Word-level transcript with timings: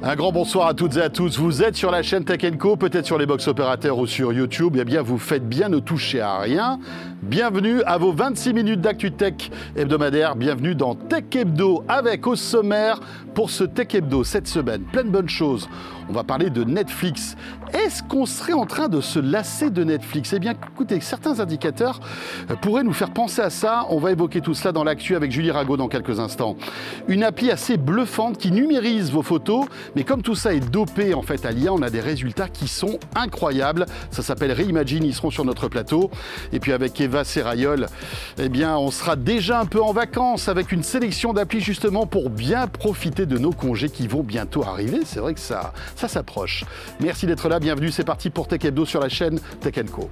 Un 0.00 0.14
grand 0.14 0.30
bonsoir 0.30 0.68
à 0.68 0.74
toutes 0.74 0.96
et 0.96 1.02
à 1.02 1.08
tous. 1.08 1.40
Vous 1.40 1.60
êtes 1.60 1.74
sur 1.74 1.90
la 1.90 2.04
chaîne 2.04 2.24
Tech 2.24 2.40
Co, 2.56 2.76
peut-être 2.76 3.04
sur 3.04 3.18
les 3.18 3.26
box 3.26 3.48
opérateurs 3.48 3.98
ou 3.98 4.06
sur 4.06 4.32
YouTube. 4.32 4.76
Eh 4.78 4.84
bien, 4.84 5.02
vous 5.02 5.18
faites 5.18 5.48
bien 5.48 5.68
ne 5.68 5.80
toucher 5.80 6.20
à 6.20 6.38
rien. 6.38 6.78
Bienvenue 7.20 7.82
à 7.82 7.98
vos 7.98 8.12
26 8.12 8.54
minutes 8.54 8.80
d'actu 8.80 9.10
tech 9.10 9.50
hebdomadaire. 9.74 10.36
Bienvenue 10.36 10.76
dans 10.76 10.94
Tech 10.94 11.24
Hebdo 11.34 11.82
avec 11.88 12.28
au 12.28 12.36
sommaire 12.36 13.00
pour 13.38 13.50
ce 13.50 13.62
Tech 13.62 13.94
Hebdo 13.94 14.24
cette 14.24 14.48
semaine. 14.48 14.82
Plein 14.82 15.04
de 15.04 15.10
bonnes 15.10 15.28
choses. 15.28 15.68
On 16.08 16.12
va 16.12 16.24
parler 16.24 16.50
de 16.50 16.64
Netflix. 16.64 17.36
Est-ce 17.72 18.02
qu'on 18.02 18.26
serait 18.26 18.54
en 18.54 18.66
train 18.66 18.88
de 18.88 19.00
se 19.00 19.20
lasser 19.20 19.70
de 19.70 19.84
Netflix? 19.84 20.32
Eh 20.32 20.40
bien, 20.40 20.54
écoutez, 20.72 20.98
certains 21.00 21.38
indicateurs 21.38 22.00
euh, 22.50 22.56
pourraient 22.56 22.82
nous 22.82 22.92
faire 22.94 23.10
penser 23.10 23.42
à 23.42 23.50
ça. 23.50 23.86
On 23.90 23.98
va 23.98 24.10
évoquer 24.10 24.40
tout 24.40 24.54
cela 24.54 24.72
dans 24.72 24.82
l'actu 24.82 25.14
avec 25.14 25.30
Julie 25.30 25.52
Rago 25.52 25.76
dans 25.76 25.86
quelques 25.86 26.18
instants. 26.18 26.56
Une 27.06 27.22
appli 27.22 27.52
assez 27.52 27.76
bluffante 27.76 28.38
qui 28.38 28.50
numérise 28.50 29.12
vos 29.12 29.22
photos, 29.22 29.66
mais 29.94 30.02
comme 30.02 30.22
tout 30.22 30.34
ça 30.34 30.54
est 30.54 30.70
dopé 30.70 31.14
en 31.14 31.22
fait 31.22 31.44
à 31.44 31.52
l'IA, 31.52 31.72
on 31.72 31.82
a 31.82 31.90
des 31.90 32.00
résultats 32.00 32.48
qui 32.48 32.66
sont 32.66 32.98
incroyables. 33.14 33.86
Ça 34.10 34.22
s'appelle 34.22 34.50
Reimagine, 34.50 35.04
ils 35.04 35.14
seront 35.14 35.30
sur 35.30 35.44
notre 35.44 35.68
plateau. 35.68 36.10
Et 36.52 36.58
puis 36.58 36.72
avec 36.72 37.00
Eva 37.00 37.22
Serrayol, 37.22 37.86
eh 38.38 38.48
bien, 38.48 38.78
on 38.78 38.90
sera 38.90 39.14
déjà 39.14 39.60
un 39.60 39.66
peu 39.66 39.82
en 39.82 39.92
vacances 39.92 40.48
avec 40.48 40.72
une 40.72 40.82
sélection 40.82 41.34
d'applis 41.34 41.60
justement 41.60 42.06
pour 42.06 42.30
bien 42.30 42.66
profiter 42.66 43.26
de 43.28 43.38
nos 43.38 43.52
congés 43.52 43.88
qui 43.88 44.08
vont 44.08 44.22
bientôt 44.22 44.64
arriver. 44.64 45.00
C'est 45.04 45.20
vrai 45.20 45.34
que 45.34 45.40
ça, 45.40 45.72
ça 45.94 46.08
s'approche. 46.08 46.64
Merci 47.00 47.26
d'être 47.26 47.48
là, 47.48 47.60
bienvenue, 47.60 47.90
c'est 47.90 48.04
parti 48.04 48.30
pour 48.30 48.48
Tech 48.48 48.64
Hebdo 48.64 48.84
sur 48.84 49.00
la 49.00 49.08
chaîne 49.08 49.38
Tech 49.60 49.74
Co. 49.92 50.10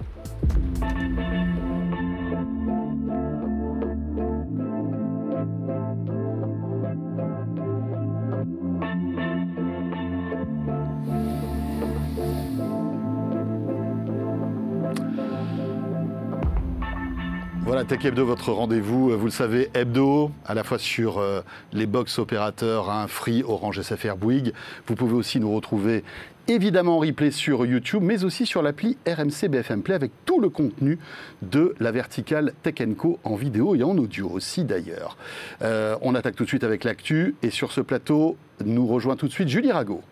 Voilà, 17.66 17.82
Tech 17.82 18.04
Hebdo, 18.04 18.24
votre 18.24 18.52
rendez-vous, 18.52 19.10
euh, 19.10 19.16
vous 19.16 19.24
le 19.24 19.32
savez, 19.32 19.70
hebdo, 19.74 20.30
à 20.46 20.54
la 20.54 20.62
fois 20.62 20.78
sur 20.78 21.18
euh, 21.18 21.40
les 21.72 21.86
box 21.86 22.20
opérateurs, 22.20 22.88
hein, 22.90 23.08
Free, 23.08 23.42
Orange, 23.42 23.82
SFR, 23.82 24.14
Bouygues. 24.16 24.52
Vous 24.86 24.94
pouvez 24.94 25.14
aussi 25.14 25.40
nous 25.40 25.52
retrouver 25.52 26.04
évidemment 26.46 26.98
en 26.98 27.00
replay 27.00 27.32
sur 27.32 27.66
YouTube, 27.66 28.04
mais 28.04 28.22
aussi 28.22 28.46
sur 28.46 28.62
l'appli 28.62 28.96
RMC 29.04 29.48
BFM 29.48 29.82
Play 29.82 29.96
avec 29.96 30.12
tout 30.24 30.40
le 30.40 30.48
contenu 30.48 31.00
de 31.42 31.74
la 31.80 31.90
verticale 31.90 32.52
Tech 32.62 32.76
Co 32.96 33.18
en 33.24 33.34
vidéo 33.34 33.74
et 33.74 33.82
en 33.82 33.98
audio 33.98 34.28
aussi 34.28 34.62
d'ailleurs. 34.62 35.16
Euh, 35.62 35.96
on 36.02 36.14
attaque 36.14 36.36
tout 36.36 36.44
de 36.44 36.48
suite 36.48 36.62
avec 36.62 36.84
l'actu 36.84 37.34
et 37.42 37.50
sur 37.50 37.72
ce 37.72 37.80
plateau, 37.80 38.36
nous 38.64 38.86
rejoint 38.86 39.16
tout 39.16 39.26
de 39.26 39.32
suite 39.32 39.48
Julie 39.48 39.72
Rago. 39.72 40.02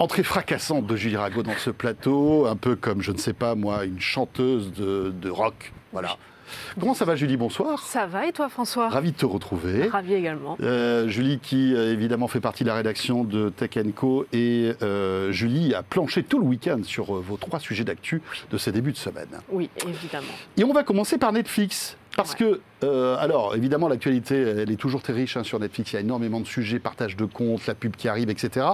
Entrée 0.00 0.24
fracassante 0.24 0.86
de 0.86 0.96
Julie 0.96 1.16
Rago 1.16 1.44
dans 1.44 1.56
ce 1.56 1.70
plateau, 1.70 2.46
un 2.46 2.56
peu 2.56 2.74
comme, 2.74 3.00
je 3.00 3.12
ne 3.12 3.16
sais 3.16 3.32
pas 3.32 3.54
moi, 3.54 3.84
une 3.84 4.00
chanteuse 4.00 4.72
de, 4.72 5.14
de 5.20 5.30
rock. 5.30 5.72
Voilà. 5.92 6.16
Comment 6.78 6.94
ça 6.94 7.04
va 7.04 7.16
Julie? 7.16 7.36
Bonsoir. 7.36 7.78
Ça 7.78 8.06
va 8.06 8.26
et 8.26 8.32
toi 8.32 8.48
François? 8.48 8.88
Ravi 8.88 9.12
de 9.12 9.16
te 9.16 9.24
retrouver. 9.24 9.88
Ravi 9.88 10.14
également. 10.14 10.56
Euh, 10.60 11.08
Julie 11.08 11.38
qui 11.38 11.74
euh, 11.74 11.92
évidemment 11.92 12.28
fait 12.28 12.40
partie 12.40 12.64
de 12.64 12.68
la 12.68 12.74
rédaction 12.74 13.24
de 13.24 13.48
Tech 13.48 13.70
Co 13.94 14.26
et 14.32 14.72
euh, 14.82 15.32
Julie 15.32 15.74
a 15.74 15.82
planché 15.82 16.22
tout 16.22 16.38
le 16.38 16.44
week-end 16.44 16.80
sur 16.82 17.14
vos 17.14 17.36
trois 17.36 17.60
sujets 17.60 17.84
d'actu 17.84 18.20
de 18.50 18.58
ces 18.58 18.72
débuts 18.72 18.92
de 18.92 18.96
semaine. 18.96 19.40
Oui, 19.48 19.70
évidemment. 19.86 20.26
Et 20.56 20.64
on 20.64 20.72
va 20.72 20.82
commencer 20.82 21.18
par 21.18 21.32
Netflix. 21.32 21.96
Parce 22.16 22.34
que, 22.34 22.60
euh, 22.82 23.16
alors 23.18 23.56
évidemment, 23.56 23.88
l'actualité, 23.88 24.36
elle 24.40 24.70
est 24.70 24.76
toujours 24.76 25.02
très 25.02 25.12
riche 25.12 25.36
hein, 25.36 25.42
sur 25.42 25.58
Netflix. 25.58 25.92
Il 25.92 25.96
y 25.96 25.98
a 25.98 26.00
énormément 26.00 26.40
de 26.40 26.46
sujets, 26.46 26.78
partage 26.78 27.16
de 27.16 27.24
comptes, 27.24 27.66
la 27.66 27.74
pub 27.74 27.96
qui 27.96 28.08
arrive, 28.08 28.30
etc. 28.30 28.66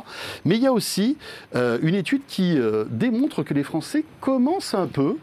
Mais 0.45 0.57
il 0.57 0.63
y 0.63 0.67
a 0.67 0.73
aussi 0.73 1.17
euh, 1.55 1.79
une 1.83 1.95
étude 1.95 2.23
qui 2.29 2.59
euh, 2.59 2.85
démontre 2.91 3.43
que 3.43 3.55
les 3.55 3.63
Français 3.63 4.05
commencent 4.21 4.75
un 4.75 4.87
peu, 4.87 5.17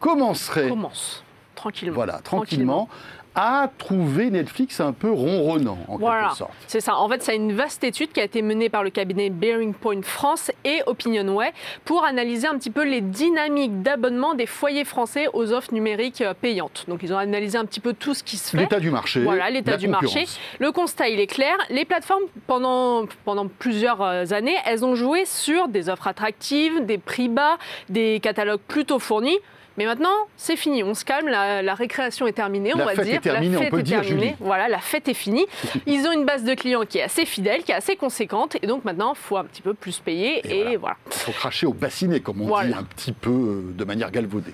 commenceraient, 0.00 0.68
Commence 0.68 1.22
tranquillement. 1.54 1.94
voilà, 1.94 2.18
tranquillement, 2.18 2.88
à 3.34 3.70
trouver 3.78 4.30
Netflix 4.30 4.80
un 4.80 4.92
peu 4.92 5.10
ronronnant, 5.10 5.78
en 5.88 5.96
Voilà, 5.96 6.24
quelque 6.24 6.36
sorte. 6.36 6.52
c'est 6.66 6.80
ça. 6.80 6.96
En 6.96 7.08
fait, 7.08 7.22
c'est 7.22 7.36
une 7.36 7.52
vaste 7.52 7.82
étude 7.84 8.12
qui 8.12 8.20
a 8.20 8.24
été 8.24 8.42
menée 8.42 8.68
par 8.68 8.82
le 8.84 8.90
cabinet 8.90 9.30
Bearing 9.30 9.72
Point 9.74 10.02
France 10.02 10.50
et 10.64 10.82
Opinionway 10.86 11.52
pour 11.84 12.04
analyser 12.04 12.46
un 12.46 12.58
petit 12.58 12.70
peu 12.70 12.84
les 12.84 13.00
dynamiques 13.00 13.82
d'abonnement 13.82 14.34
des 14.34 14.46
foyers 14.46 14.84
français 14.84 15.28
aux 15.32 15.52
offres 15.52 15.72
numériques 15.72 16.20
euh, 16.20 16.34
payantes. 16.34 16.84
Donc, 16.88 17.00
ils 17.02 17.12
ont 17.12 17.18
analysé 17.18 17.56
un 17.56 17.64
petit 17.64 17.80
peu 17.80 17.94
tout 17.94 18.14
ce 18.14 18.22
qui 18.22 18.36
se 18.36 18.50
fait. 18.50 18.58
L'état 18.58 18.80
du 18.80 18.90
marché. 18.90 19.22
Voilà, 19.22 19.48
l'état 19.50 19.76
du 19.76 19.88
marché. 19.88 20.26
Le 20.58 20.70
constat, 20.72 21.08
il 21.08 21.20
est 21.20 21.26
clair. 21.26 21.56
Les 21.70 21.84
plateformes, 21.84 22.24
pendant, 22.46 23.06
pendant 23.24 23.48
plusieurs 23.48 24.02
euh, 24.02 24.24
années, 24.32 24.56
elles 24.66 24.84
ont 24.84 24.94
joué 24.94 25.24
sur 25.24 25.68
des 25.68 25.88
offres 25.88 26.06
attractives, 26.06 26.84
des 26.84 26.98
prix 26.98 27.28
bas, 27.28 27.56
des 27.88 28.20
catalogues 28.20 28.60
plutôt 28.68 28.98
fournis. 28.98 29.38
Mais 29.78 29.86
maintenant, 29.86 30.14
c'est 30.36 30.56
fini, 30.56 30.82
on 30.82 30.94
se 30.94 31.04
calme, 31.04 31.28
la, 31.28 31.62
la 31.62 31.74
récréation 31.74 32.26
est 32.26 32.32
terminée, 32.32 32.72
on 32.74 32.78
va 32.78 32.94
dire. 32.96 33.20
terminée, 33.20 33.54
la 33.54 33.58
on 33.58 33.62
fête 33.62 33.70
peut 33.70 33.78
est 33.80 33.82
dire, 33.82 34.00
terminée. 34.02 34.20
Julie. 34.26 34.36
Voilà, 34.40 34.68
la 34.68 34.78
fête 34.80 35.08
est 35.08 35.14
finie. 35.14 35.46
Ils 35.86 36.06
ont 36.06 36.12
une 36.12 36.24
base 36.24 36.44
de 36.44 36.54
clients 36.54 36.84
qui 36.88 36.98
est 36.98 37.02
assez 37.02 37.24
fidèle, 37.24 37.62
qui 37.62 37.72
est 37.72 37.76
assez 37.76 37.96
conséquente, 37.96 38.56
et 38.62 38.66
donc 38.66 38.84
maintenant, 38.84 39.14
il 39.14 39.18
faut 39.18 39.36
un 39.36 39.44
petit 39.44 39.62
peu 39.62 39.74
plus 39.74 39.98
payer. 39.98 40.40
Et 40.46 40.60
Et, 40.60 40.62
voilà. 40.76 40.78
voilà. 40.78 40.96
Il 41.06 41.12
faut 41.14 41.32
cracher 41.32 41.66
au 41.66 41.72
bassinet, 41.72 42.20
comme 42.20 42.42
on 42.42 42.46
Voilà. 42.46 42.68
dit, 42.68 42.74
un 42.78 42.84
petit 42.84 43.12
peu 43.12 43.30
euh, 43.30 43.72
de 43.74 43.84
manière 43.84 44.10
galvaudée. 44.10 44.52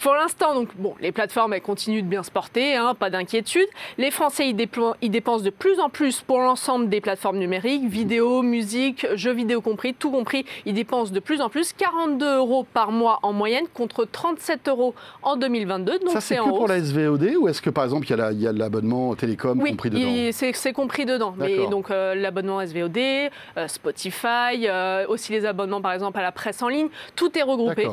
Pour 0.00 0.14
l'instant, 0.14 0.54
donc, 0.54 0.68
bon, 0.76 0.94
les 1.00 1.12
plateformes 1.12 1.52
elles 1.54 1.62
continuent 1.62 2.02
de 2.02 2.06
bien 2.08 2.22
se 2.22 2.30
porter, 2.30 2.76
hein, 2.76 2.94
pas 2.98 3.10
d'inquiétude. 3.10 3.66
Les 3.98 4.10
Français 4.10 4.48
ils, 4.48 4.68
ils 5.00 5.10
dépensent 5.10 5.44
de 5.44 5.50
plus 5.50 5.80
en 5.80 5.88
plus 5.88 6.20
pour 6.20 6.40
l'ensemble 6.40 6.88
des 6.88 7.00
plateformes 7.00 7.38
numériques, 7.38 7.84
vidéo, 7.88 8.42
musique, 8.42 9.06
jeux 9.14 9.32
vidéo 9.32 9.60
compris, 9.60 9.94
tout 9.94 10.10
compris. 10.10 10.44
Ils 10.66 10.74
dépensent 10.74 11.12
de 11.12 11.20
plus 11.20 11.40
en 11.40 11.48
plus, 11.48 11.72
42 11.72 12.36
euros 12.36 12.64
par 12.74 12.92
mois 12.92 13.18
en 13.22 13.32
moyenne 13.32 13.66
contre 13.72 14.04
37 14.04 14.68
euros 14.68 14.94
en 15.22 15.36
2022. 15.36 15.98
Donc 16.00 16.10
Ça, 16.10 16.20
c'est 16.20 16.36
que 16.36 16.42
pour 16.42 16.68
la 16.68 16.80
SVOD 16.80 17.34
ou 17.40 17.48
est-ce 17.48 17.62
que, 17.62 17.70
par 17.70 17.84
exemple, 17.84 18.06
il 18.06 18.10
y 18.10 18.14
a 18.14 18.52
la- 18.52 18.52
l'abonnement 18.52 19.14
télécom 19.14 19.60
Oui, 19.60 19.70
compris 19.70 19.90
dedans 19.90 20.32
c'est 20.54 20.72
compris 20.72 21.06
dedans. 21.06 21.34
Mais 21.36 21.56
donc 21.70 21.90
euh, 21.90 22.14
l'abonnement 22.14 22.60
SVOD, 22.60 22.98
euh, 22.98 23.68
Spotify, 23.68 24.66
euh, 24.66 25.06
aussi 25.08 25.32
les 25.32 25.46
abonnements 25.46 25.80
par 25.80 25.92
exemple 25.92 26.18
à 26.18 26.22
la 26.22 26.32
presse 26.32 26.62
en 26.62 26.68
ligne, 26.68 26.88
tout 27.16 27.36
est 27.38 27.42
regroupé. 27.42 27.86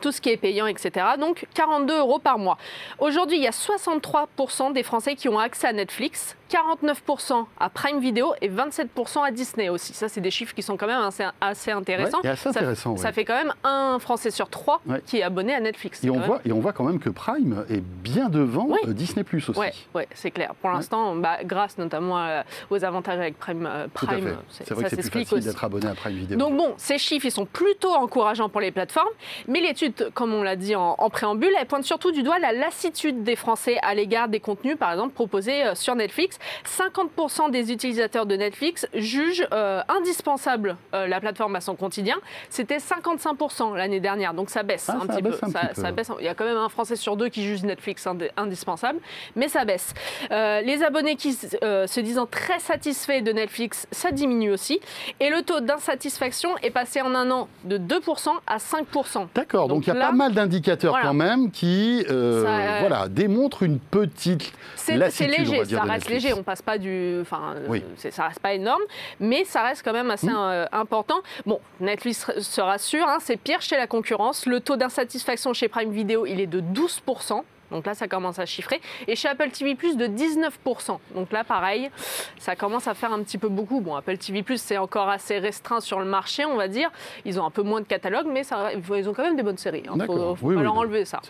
Tout 0.00 0.12
ce 0.12 0.20
qui 0.20 0.30
est 0.30 0.36
payant, 0.36 0.66
etc. 0.66 1.06
Donc 1.18 1.46
42 1.54 1.98
euros 1.98 2.18
par 2.18 2.38
mois. 2.38 2.58
Aujourd'hui, 2.98 3.36
il 3.38 3.42
y 3.42 3.46
a 3.46 3.50
63% 3.50 4.72
des 4.72 4.82
Français 4.82 5.14
qui 5.14 5.28
ont 5.28 5.38
accès 5.38 5.66
à 5.68 5.72
Netflix, 5.72 6.36
49% 6.50 7.46
à 7.58 7.68
Prime 7.70 7.98
Video 8.00 8.32
et 8.40 8.48
27% 8.48 9.22
à 9.24 9.30
Disney 9.30 9.68
aussi. 9.68 9.92
Ça, 9.94 10.08
c'est 10.08 10.20
des 10.20 10.30
chiffres 10.30 10.54
qui 10.54 10.62
sont 10.62 10.76
quand 10.76 10.86
même 10.86 11.00
assez, 11.02 11.24
assez 11.40 11.70
intéressants. 11.72 12.18
Ouais, 12.20 12.26
et 12.26 12.30
assez 12.30 12.44
Ça- 12.44 12.50
intéressant, 12.50 12.96
ça, 12.96 13.08
ouais. 13.08 13.12
fait 13.12 13.24
quand 13.24 13.34
même 13.34 13.52
un 13.64 13.98
Français 13.98 14.30
sur 14.30 14.48
trois 14.48 14.80
Ouais. 14.86 15.02
qui 15.06 15.18
est 15.18 15.22
abonné 15.22 15.54
à 15.54 15.60
Netflix. 15.60 16.02
Et 16.04 16.10
on, 16.10 16.20
voit, 16.20 16.40
et 16.44 16.52
on 16.52 16.60
voit 16.60 16.72
quand 16.72 16.84
même 16.84 16.98
que 17.00 17.10
Prime 17.10 17.64
est 17.68 17.80
bien 17.82 18.28
devant 18.28 18.66
Oui. 18.68 18.78
euh, 18.86 18.92
Disney 18.92 19.24
Plus 19.24 19.48
aussi. 19.48 19.58
Ouais, 19.94 20.08
c'est 20.14 20.30
clair. 20.30 20.54
Pour 20.60 20.70
l'instant, 20.70 21.16
bah, 21.16 21.38
grâce 21.44 21.78
notamment 21.78 22.18
euh, 22.18 22.42
aux 22.70 22.84
avantages 22.84 23.18
avec 23.18 23.38
Prime, 23.38 23.66
euh, 23.66 23.86
Prime 23.92 24.36
c'est- 24.50 24.70
vrai 24.72 24.88
ça 24.88 24.96
que 24.96 25.02
c'est 25.02 25.10
plus 25.10 25.24
facile 25.24 25.44
d'être 25.44 25.64
abonné 25.64 25.88
à 25.88 25.94
Prime 25.94 26.14
Video. 26.16 26.36
Donc 26.38 26.56
bon, 26.56 26.74
ces 26.76 26.98
chiffres, 26.98 27.26
ils 27.26 27.30
sont 27.32 27.46
plutôt 27.46 27.92
encourageants 27.94 28.48
pour 28.48 28.60
les 28.60 28.70
plateformes, 28.70 29.08
mais 29.48 29.60
l'étude, 29.60 29.94
comme 30.14 30.34
on 30.34 30.42
l'a 30.42 30.56
dit 30.56 30.74
en, 30.74 30.94
en 30.98 31.10
préambule, 31.10 31.50
elle 31.60 31.66
pointe 31.66 31.84
surtout 31.84 32.10
du 32.12 32.22
doigt 32.22 32.38
la 32.38 32.52
lassitude 32.52 33.22
des 33.24 33.36
Français 33.36 33.78
à 33.82 33.94
l'égard 33.94 34.28
des 34.28 34.40
contenus, 34.40 34.76
par 34.78 34.92
exemple, 34.92 35.12
proposés 35.14 35.64
euh, 35.64 35.74
sur 35.74 35.94
Netflix. 35.94 36.38
50% 36.66 37.50
des 37.50 37.72
utilisateurs 37.72 38.26
de 38.26 38.36
Netflix 38.36 38.86
jugent 38.94 39.46
euh, 39.52 39.82
indispensable 39.88 40.76
euh, 40.94 41.06
la 41.06 41.20
plateforme 41.20 41.56
à 41.56 41.60
son 41.60 41.74
quotidien. 41.74 42.16
C'était 42.50 42.78
55% 42.78 43.74
l'année 43.76 44.00
dernière, 44.00 44.34
donc 44.34 44.50
ça 44.50 44.62
baisse 44.62 44.88
Ah, 44.88 44.96
un 44.96 45.00
ça 45.00 45.06
petit 45.14 45.22
baisse 45.22 45.36
peu. 45.40 45.46
un 45.46 45.50
Ça, 45.50 45.58
petit 45.60 45.74
peu. 45.74 45.80
ça 45.82 45.92
baisse. 45.92 46.10
Il 46.20 46.24
y 46.24 46.28
a 46.28 46.34
quand 46.34 46.44
même 46.44 46.56
un 46.56 46.68
Français 46.68 46.96
sur 46.96 47.16
deux 47.16 47.28
qui 47.28 47.42
juge 47.44 47.62
Netflix 47.62 48.06
indi- 48.06 48.28
indispensable, 48.36 48.98
mais 49.34 49.48
ça 49.48 49.64
baisse. 49.64 49.94
Euh, 50.30 50.60
les 50.62 50.82
abonnés 50.82 51.16
qui 51.16 51.32
se 51.32 52.00
disant 52.00 52.26
très 52.26 52.58
satisfaits 52.58 53.22
de 53.22 53.32
Netflix, 53.32 53.86
ça 53.90 54.10
diminue 54.10 54.50
aussi. 54.52 54.80
Et 55.20 55.30
le 55.30 55.42
taux 55.42 55.60
d'insatisfaction 55.60 56.50
est 56.62 56.70
passé 56.70 57.00
en 57.02 57.14
un 57.14 57.30
an 57.30 57.48
de 57.64 57.78
2% 57.78 58.30
à 58.46 58.58
5%. 58.58 59.26
D'accord, 59.34 59.68
donc 59.68 59.75
il 59.80 59.88
y 59.88 59.90
a 59.90 59.94
là, 59.94 60.06
pas 60.06 60.12
mal 60.12 60.32
d'indicateurs 60.32 60.92
voilà. 60.92 61.06
quand 61.06 61.14
même 61.14 61.50
qui 61.50 62.04
euh, 62.08 62.42
Ça, 62.42 62.48
euh, 62.48 62.80
voilà, 62.80 63.08
démontrent 63.08 63.62
une 63.62 63.78
petite 63.78 64.52
C'est 64.74 64.92
c'est 64.92 64.98
lassitude, 64.98 65.34
on 65.36 65.42
léger, 65.42 65.58
va 65.58 65.64
dire, 65.64 65.78
ça 65.78 65.84
reste 65.84 66.08
léger. 66.08 66.32
On 66.34 66.42
passe 66.42 66.62
pas 66.62 66.78
du, 66.78 67.18
enfin, 67.20 67.54
euh, 67.56 67.66
Oui. 67.68 67.84
ça 68.10 68.28
reste 68.28 68.40
pas 68.40 68.54
énorme, 68.54 68.82
mais 69.20 69.44
ça 69.44 69.62
reste 69.62 69.82
quand 69.84 69.92
même 69.92 70.10
assez 70.10 70.28
euh, 70.28 70.66
important. 70.72 71.16
Bon, 71.44 71.60
Netflix 71.80 72.30
se 72.38 72.60
rassure, 72.60 73.06
hein, 73.08 73.18
c'est 73.20 73.36
pire 73.36 73.60
chez 73.60 73.76
la 73.76 73.86
concurrence. 73.86 74.46
Le 74.46 74.60
taux 74.60 74.76
d'insatisfaction 74.76 75.52
chez 75.52 75.68
Prime 75.68 75.90
Video, 75.90 76.26
il 76.26 76.40
est 76.40 76.46
de 76.46 76.60
12%. 76.60 77.42
Donc 77.70 77.86
là, 77.86 77.94
ça 77.94 78.08
commence 78.08 78.38
à 78.38 78.46
chiffrer. 78.46 78.80
Et 79.06 79.16
chez 79.16 79.28
Apple 79.28 79.50
TV 79.50 79.74
Plus, 79.74 79.96
de 79.96 80.06
19%. 80.06 80.98
Donc 81.14 81.32
là, 81.32 81.44
pareil, 81.44 81.90
ça 82.38 82.56
commence 82.56 82.86
à 82.86 82.94
faire 82.94 83.12
un 83.12 83.22
petit 83.22 83.38
peu 83.38 83.48
beaucoup. 83.48 83.80
Bon, 83.80 83.96
Apple 83.96 84.18
TV 84.18 84.42
Plus, 84.42 84.60
c'est 84.60 84.78
encore 84.78 85.08
assez 85.08 85.38
restreint 85.38 85.80
sur 85.80 85.98
le 85.98 86.04
marché, 86.04 86.44
on 86.44 86.56
va 86.56 86.68
dire. 86.68 86.90
Ils 87.24 87.40
ont 87.40 87.46
un 87.46 87.50
peu 87.50 87.62
moins 87.62 87.80
de 87.80 87.86
catalogue, 87.86 88.26
mais 88.30 88.42
ça, 88.42 88.70
ils 88.74 89.08
ont 89.08 89.14
quand 89.14 89.24
même 89.24 89.36
des 89.36 89.42
bonnes 89.42 89.58
séries. 89.58 89.82
Il 89.84 89.90
hein. 89.90 90.04
faut, 90.06 90.34
faut 90.36 90.52
pas 90.52 90.62
leur 90.62 90.76
enlever 90.76 91.04
ça. 91.04 91.20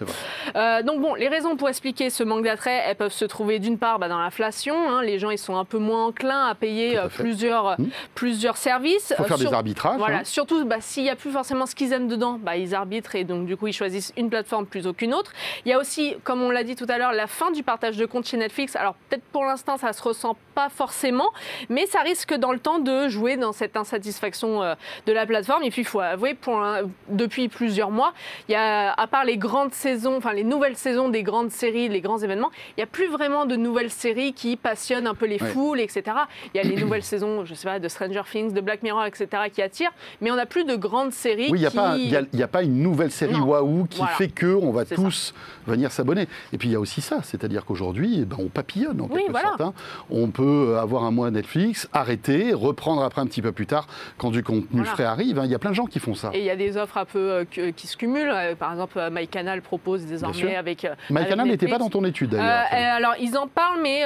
Euh, 0.54 0.82
donc 0.82 1.00
bon, 1.00 1.14
les 1.14 1.28
raisons 1.28 1.56
pour 1.56 1.68
expliquer 1.68 2.10
ce 2.10 2.22
manque 2.22 2.44
d'attrait, 2.44 2.82
elles 2.86 2.96
peuvent 2.96 3.12
se 3.12 3.24
trouver 3.24 3.58
d'une 3.58 3.78
part 3.78 3.98
bah, 3.98 4.08
dans 4.08 4.18
l'inflation. 4.18 4.76
Hein. 4.88 5.02
les 5.02 5.18
gens, 5.18 5.30
ils 5.30 5.38
sont 5.38 5.56
un 5.56 5.64
peu 5.64 5.78
moins 5.78 6.06
enclins 6.06 6.46
à 6.46 6.54
payer 6.54 6.98
euh, 6.98 7.08
plusieurs, 7.08 7.80
mmh. 7.80 7.86
plusieurs 8.14 8.56
services. 8.56 9.10
Il 9.10 9.16
faut 9.16 9.24
faire 9.24 9.38
des 9.38 9.52
arbitrages. 9.52 9.98
Voilà, 9.98 10.18
hein. 10.18 10.24
surtout 10.24 10.64
bah, 10.64 10.76
s'il 10.80 11.02
n'y 11.02 11.10
a 11.10 11.16
plus 11.16 11.30
forcément 11.30 11.66
ce 11.66 11.74
qu'ils 11.74 11.92
aiment 11.92 12.08
dedans, 12.08 12.38
bah, 12.40 12.56
ils 12.56 12.74
arbitrent 12.74 13.14
et 13.14 13.24
donc 13.24 13.46
du 13.46 13.56
coup, 13.56 13.66
ils 13.66 13.72
choisissent 13.72 14.12
une 14.16 14.30
plateforme 14.30 14.66
plus 14.66 14.86
qu'une 14.96 15.14
autre. 15.14 15.32
Il 15.64 15.70
y 15.70 15.72
a 15.72 15.78
aussi, 15.78 16.16
comme 16.26 16.42
on 16.42 16.50
l'a 16.50 16.64
dit 16.64 16.74
tout 16.74 16.86
à 16.88 16.98
l'heure, 16.98 17.12
la 17.12 17.28
fin 17.28 17.52
du 17.52 17.62
partage 17.62 17.96
de 17.96 18.04
compte 18.04 18.26
chez 18.26 18.36
Netflix. 18.36 18.74
Alors 18.74 18.94
peut-être 19.08 19.22
pour 19.30 19.44
l'instant, 19.44 19.76
ça 19.76 19.92
se 19.92 20.02
ressent 20.02 20.36
pas 20.56 20.68
forcément, 20.68 21.28
mais 21.68 21.86
ça 21.86 22.00
risque 22.00 22.34
dans 22.34 22.50
le 22.50 22.58
temps 22.58 22.80
de 22.80 23.06
jouer 23.08 23.36
dans 23.36 23.52
cette 23.52 23.76
insatisfaction 23.76 24.60
euh, 24.60 24.74
de 25.06 25.12
la 25.12 25.24
plateforme. 25.24 25.62
Et 25.62 25.70
puis, 25.70 25.82
il 25.82 25.84
faut 25.84 26.00
avouer, 26.00 26.34
pour 26.34 26.60
depuis 27.08 27.46
plusieurs 27.48 27.92
mois, 27.92 28.12
il 28.48 28.52
y 28.52 28.54
a, 28.56 28.92
à 28.92 29.06
part 29.06 29.24
les 29.24 29.36
grandes 29.36 29.72
saisons, 29.72 30.16
enfin 30.16 30.32
les 30.32 30.42
nouvelles 30.42 30.76
saisons 30.76 31.08
des 31.08 31.22
grandes 31.22 31.52
séries, 31.52 31.88
les 31.88 32.00
grands 32.00 32.18
événements, 32.18 32.50
il 32.70 32.80
n'y 32.80 32.82
a 32.82 32.88
plus 32.88 33.06
vraiment 33.06 33.46
de 33.46 33.54
nouvelles 33.54 33.92
séries 33.92 34.32
qui 34.32 34.56
passionnent 34.56 35.06
un 35.06 35.14
peu 35.14 35.26
les 35.26 35.38
foules, 35.38 35.78
etc. 35.78 36.02
Il 36.52 36.56
y 36.56 36.60
a 36.60 36.64
les 36.64 36.74
nouvelles 36.76 37.04
saisons, 37.04 37.44
je 37.44 37.54
sais 37.54 37.68
pas, 37.68 37.78
de 37.78 37.86
Stranger 37.86 38.22
Things, 38.28 38.52
de 38.52 38.60
Black 38.60 38.82
Mirror, 38.82 39.04
etc., 39.04 39.28
qui 39.52 39.62
attirent, 39.62 39.92
mais 40.20 40.32
on 40.32 40.36
n'a 40.36 40.46
plus 40.46 40.64
de 40.64 40.74
grandes 40.74 41.12
séries. 41.12 41.50
Oui, 41.50 41.58
il 41.58 41.60
n'y 41.60 41.66
a, 41.66 41.70
pas, 41.70 41.94
a, 42.42 42.48
pas 42.48 42.62
une 42.64 42.82
nouvelle 42.82 43.12
série 43.12 43.38
waouh 43.38 43.84
qui 43.84 44.04
fait 44.18 44.28
que 44.28 44.46
on 44.46 44.72
va 44.72 44.84
tous 44.84 45.32
venir 45.68 45.92
s'abonner. 45.92 46.15
Et 46.52 46.58
puis 46.58 46.68
il 46.68 46.72
y 46.72 46.76
a 46.76 46.80
aussi 46.80 47.00
ça, 47.00 47.20
c'est-à-dire 47.22 47.64
qu'aujourd'hui, 47.64 48.20
eh 48.20 48.24
ben, 48.24 48.36
on 48.38 48.48
papillonne 48.48 49.00
en 49.00 49.08
quelque 49.08 49.32
sorte. 49.32 49.60
Hein. 49.60 49.72
On 50.10 50.28
peut 50.28 50.78
avoir 50.78 51.04
un 51.04 51.10
mois 51.10 51.30
Netflix, 51.30 51.88
arrêter, 51.92 52.52
reprendre 52.52 53.02
après 53.02 53.20
un 53.20 53.26
petit 53.26 53.42
peu 53.42 53.52
plus 53.52 53.66
tard 53.66 53.86
quand 54.18 54.30
du 54.30 54.42
contenu 54.42 54.84
frais 54.84 55.04
arrive. 55.04 55.38
Hein. 55.38 55.44
Il 55.44 55.50
y 55.50 55.54
a 55.54 55.58
plein 55.58 55.70
de 55.70 55.74
gens 55.76 55.86
qui 55.86 55.98
font 55.98 56.14
ça. 56.14 56.30
Et 56.32 56.38
il 56.38 56.44
y 56.44 56.50
a 56.50 56.56
des 56.56 56.76
offres 56.76 56.98
un 56.98 57.04
peu 57.04 57.44
euh, 57.58 57.72
qui 57.72 57.86
se 57.86 57.96
cumulent. 57.96 58.30
Euh, 58.30 58.54
par 58.54 58.72
exemple, 58.72 58.98
euh, 58.98 59.10
MyCanal 59.10 59.62
propose 59.62 60.04
désormais 60.06 60.56
avec. 60.56 60.86
MyCanal 61.10 61.48
n'était 61.48 61.68
pas 61.68 61.78
dans 61.78 61.90
ton 61.90 62.04
étude 62.04 62.30
d'ailleurs. 62.30 62.66
alors 62.72 63.14
ils 63.20 63.36
en 63.36 63.46
parlent, 63.46 63.80
mais 63.82 64.04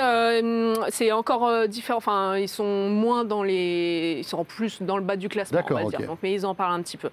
c'est 0.90 1.12
encore 1.12 1.68
différent. 1.68 1.98
Enfin, 1.98 2.36
ils 2.36 2.48
sont 2.48 2.88
moins 2.88 3.24
dans 3.24 3.42
les, 3.42 4.16
ils 4.18 4.24
sont 4.24 4.44
plus 4.44 4.82
dans 4.82 4.96
le 4.96 5.02
bas 5.02 5.16
du 5.16 5.28
classement. 5.28 5.60
On 5.70 5.74
va 5.74 5.84
dire. 5.84 6.16
mais 6.22 6.32
ils 6.32 6.46
en 6.46 6.54
parlent 6.54 6.74
un 6.74 6.82
petit 6.82 6.96
peu. 6.96 7.10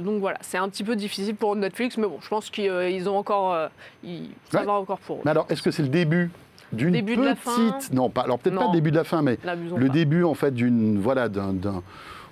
donc 0.00 0.20
voilà, 0.20 0.38
c'est 0.40 0.58
un 0.58 0.68
petit 0.68 0.84
peu 0.84 0.96
difficile 0.96 1.34
pour 1.34 1.56
Netflix, 1.56 1.96
mais 1.96 2.06
bon, 2.06 2.18
je 2.20 2.28
pense 2.28 2.50
qu'ils 2.50 3.08
ont 3.08 3.16
encore, 3.16 3.68
ils, 4.04 4.15
ça 4.50 4.62
va 4.62 4.72
encore 4.72 4.98
pour 4.98 5.16
eux. 5.16 5.22
Mais 5.24 5.30
alors, 5.30 5.46
est-ce 5.48 5.62
que 5.62 5.70
c'est 5.70 5.82
le 5.82 5.88
début 5.88 6.30
d'une 6.72 6.92
petite, 7.04 7.92
non 7.92 8.10
pas, 8.10 8.22
alors 8.22 8.38
peut-être 8.38 8.58
pas 8.58 8.66
le 8.66 8.72
début 8.72 8.90
de 8.90 8.96
la 8.96 9.04
fin, 9.04 9.22
mais 9.22 9.38
le 9.76 9.88
début 9.88 10.24
en 10.24 10.34
fait 10.34 10.52
d'une 10.52 10.98
voilà 10.98 11.28
d'un 11.28 11.54